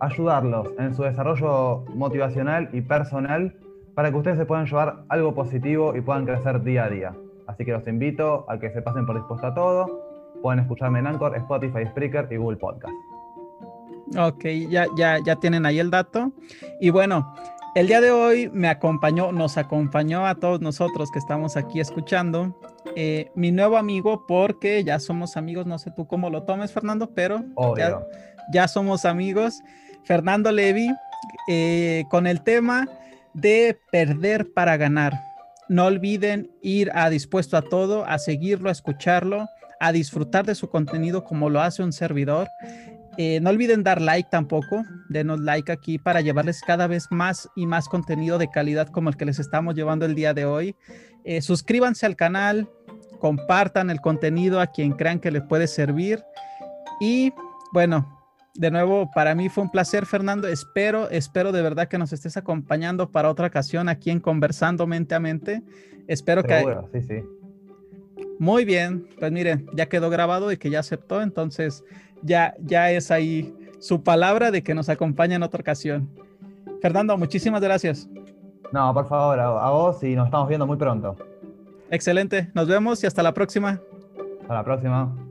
ayudarlos 0.00 0.68
en 0.78 0.94
su 0.94 1.02
desarrollo 1.02 1.84
motivacional 1.94 2.68
y 2.72 2.80
personal 2.80 3.54
para 3.94 4.10
que 4.10 4.16
ustedes 4.16 4.38
se 4.38 4.46
puedan 4.46 4.66
llevar 4.66 5.04
algo 5.08 5.34
positivo 5.34 5.94
y 5.96 6.00
puedan 6.00 6.26
crecer 6.26 6.62
día 6.62 6.84
a 6.84 6.90
día. 6.90 7.14
Así 7.46 7.64
que 7.64 7.72
los 7.72 7.86
invito 7.86 8.46
a 8.48 8.58
que 8.58 8.70
se 8.70 8.82
pasen 8.82 9.06
por 9.06 9.16
Dispuesto 9.16 9.46
a 9.46 9.54
Todo. 9.54 10.10
Pueden 10.42 10.60
escucharme 10.60 11.00
en 11.00 11.06
Anchor, 11.06 11.36
Spotify, 11.36 11.86
Spreaker 11.86 12.28
y 12.30 12.36
Google 12.36 12.56
Podcast. 12.56 12.94
Ok, 14.18 14.44
ya, 14.68 14.86
ya, 14.96 15.18
ya 15.24 15.36
tienen 15.36 15.66
ahí 15.66 15.78
el 15.78 15.90
dato. 15.90 16.32
Y 16.80 16.90
bueno, 16.90 17.32
el 17.74 17.86
día 17.86 18.00
de 18.00 18.10
hoy 18.10 18.50
me 18.52 18.68
acompañó, 18.68 19.32
nos 19.32 19.56
acompañó 19.56 20.26
a 20.26 20.34
todos 20.34 20.60
nosotros 20.60 21.10
que 21.10 21.18
estamos 21.18 21.56
aquí 21.56 21.80
escuchando, 21.80 22.58
eh, 22.96 23.30
mi 23.34 23.52
nuevo 23.52 23.76
amigo, 23.76 24.26
porque 24.26 24.82
ya 24.82 24.98
somos 24.98 25.36
amigos, 25.36 25.66
no 25.66 25.78
sé 25.78 25.90
tú 25.90 26.06
cómo 26.06 26.30
lo 26.30 26.42
tomes, 26.42 26.72
Fernando, 26.72 27.10
pero 27.14 27.44
ya, 27.76 28.00
ya, 28.52 28.68
somos 28.68 29.04
amigos. 29.04 29.60
Fernando 30.04 30.50
Levi, 30.50 30.88
eh, 31.48 32.04
con 32.10 32.26
el 32.26 32.42
tema 32.42 32.88
de 33.34 33.78
perder 33.92 34.52
para 34.52 34.76
ganar. 34.76 35.12
No 35.68 35.86
olviden 35.86 36.50
ir 36.62 36.90
a 36.94 37.10
dispuesto 37.10 37.56
a 37.56 37.62
todo, 37.62 38.04
a 38.04 38.18
seguirlo, 38.18 38.70
a 38.70 38.72
escucharlo, 38.72 39.46
a 39.78 39.92
disfrutar 39.92 40.44
de 40.44 40.56
su 40.56 40.68
contenido 40.68 41.22
como 41.22 41.48
lo 41.48 41.60
hace 41.60 41.82
un 41.84 41.92
servidor. 41.92 42.48
Eh, 43.16 43.40
no 43.40 43.50
olviden 43.50 43.82
dar 43.82 44.00
like 44.00 44.28
tampoco, 44.30 44.84
denos 45.08 45.40
like 45.40 45.70
aquí 45.70 45.98
para 45.98 46.20
llevarles 46.20 46.62
cada 46.62 46.86
vez 46.86 47.08
más 47.10 47.48
y 47.56 47.66
más 47.66 47.88
contenido 47.88 48.38
de 48.38 48.50
calidad 48.50 48.88
como 48.88 49.10
el 49.10 49.16
que 49.16 49.24
les 49.24 49.38
estamos 49.38 49.74
llevando 49.74 50.06
el 50.06 50.14
día 50.14 50.32
de 50.32 50.44
hoy. 50.44 50.76
Eh, 51.24 51.42
suscríbanse 51.42 52.06
al 52.06 52.16
canal, 52.16 52.68
compartan 53.18 53.90
el 53.90 54.00
contenido 54.00 54.60
a 54.60 54.68
quien 54.68 54.92
crean 54.92 55.20
que 55.20 55.30
les 55.30 55.42
puede 55.42 55.66
servir. 55.66 56.24
Y 57.00 57.32
bueno, 57.72 58.20
de 58.54 58.70
nuevo, 58.70 59.10
para 59.14 59.34
mí 59.34 59.48
fue 59.48 59.64
un 59.64 59.70
placer, 59.70 60.06
Fernando. 60.06 60.48
Espero, 60.48 61.10
espero 61.10 61.52
de 61.52 61.62
verdad 61.62 61.88
que 61.88 61.98
nos 61.98 62.12
estés 62.12 62.36
acompañando 62.36 63.10
para 63.10 63.30
otra 63.30 63.48
ocasión 63.48 63.88
aquí 63.88 64.10
en 64.10 64.20
Conversando 64.20 64.86
Mente 64.86 65.14
a 65.14 65.20
Mente. 65.20 65.62
Espero 66.06 66.42
que... 66.42 66.64
Sí, 66.92 67.02
sí. 67.02 67.22
Muy 68.38 68.64
bien, 68.64 69.06
pues 69.18 69.30
mire, 69.30 69.66
ya 69.74 69.86
quedó 69.86 70.08
grabado 70.08 70.50
y 70.50 70.56
que 70.56 70.70
ya 70.70 70.80
aceptó, 70.80 71.20
entonces 71.20 71.84
ya, 72.22 72.54
ya 72.60 72.90
es 72.90 73.10
ahí 73.10 73.54
su 73.78 74.02
palabra 74.02 74.50
de 74.50 74.62
que 74.62 74.74
nos 74.74 74.88
acompaña 74.88 75.36
en 75.36 75.42
otra 75.42 75.60
ocasión. 75.60 76.08
Fernando, 76.80 77.16
muchísimas 77.16 77.60
gracias. 77.60 78.08
No, 78.72 78.94
por 78.94 79.08
favor, 79.08 79.38
a 79.40 79.70
vos 79.70 80.02
y 80.02 80.14
nos 80.14 80.26
estamos 80.26 80.48
viendo 80.48 80.66
muy 80.66 80.76
pronto. 80.76 81.16
Excelente, 81.90 82.50
nos 82.54 82.68
vemos 82.68 83.02
y 83.02 83.06
hasta 83.06 83.22
la 83.22 83.34
próxima. 83.34 83.80
Hasta 84.42 84.54
la 84.54 84.64
próxima. 84.64 85.29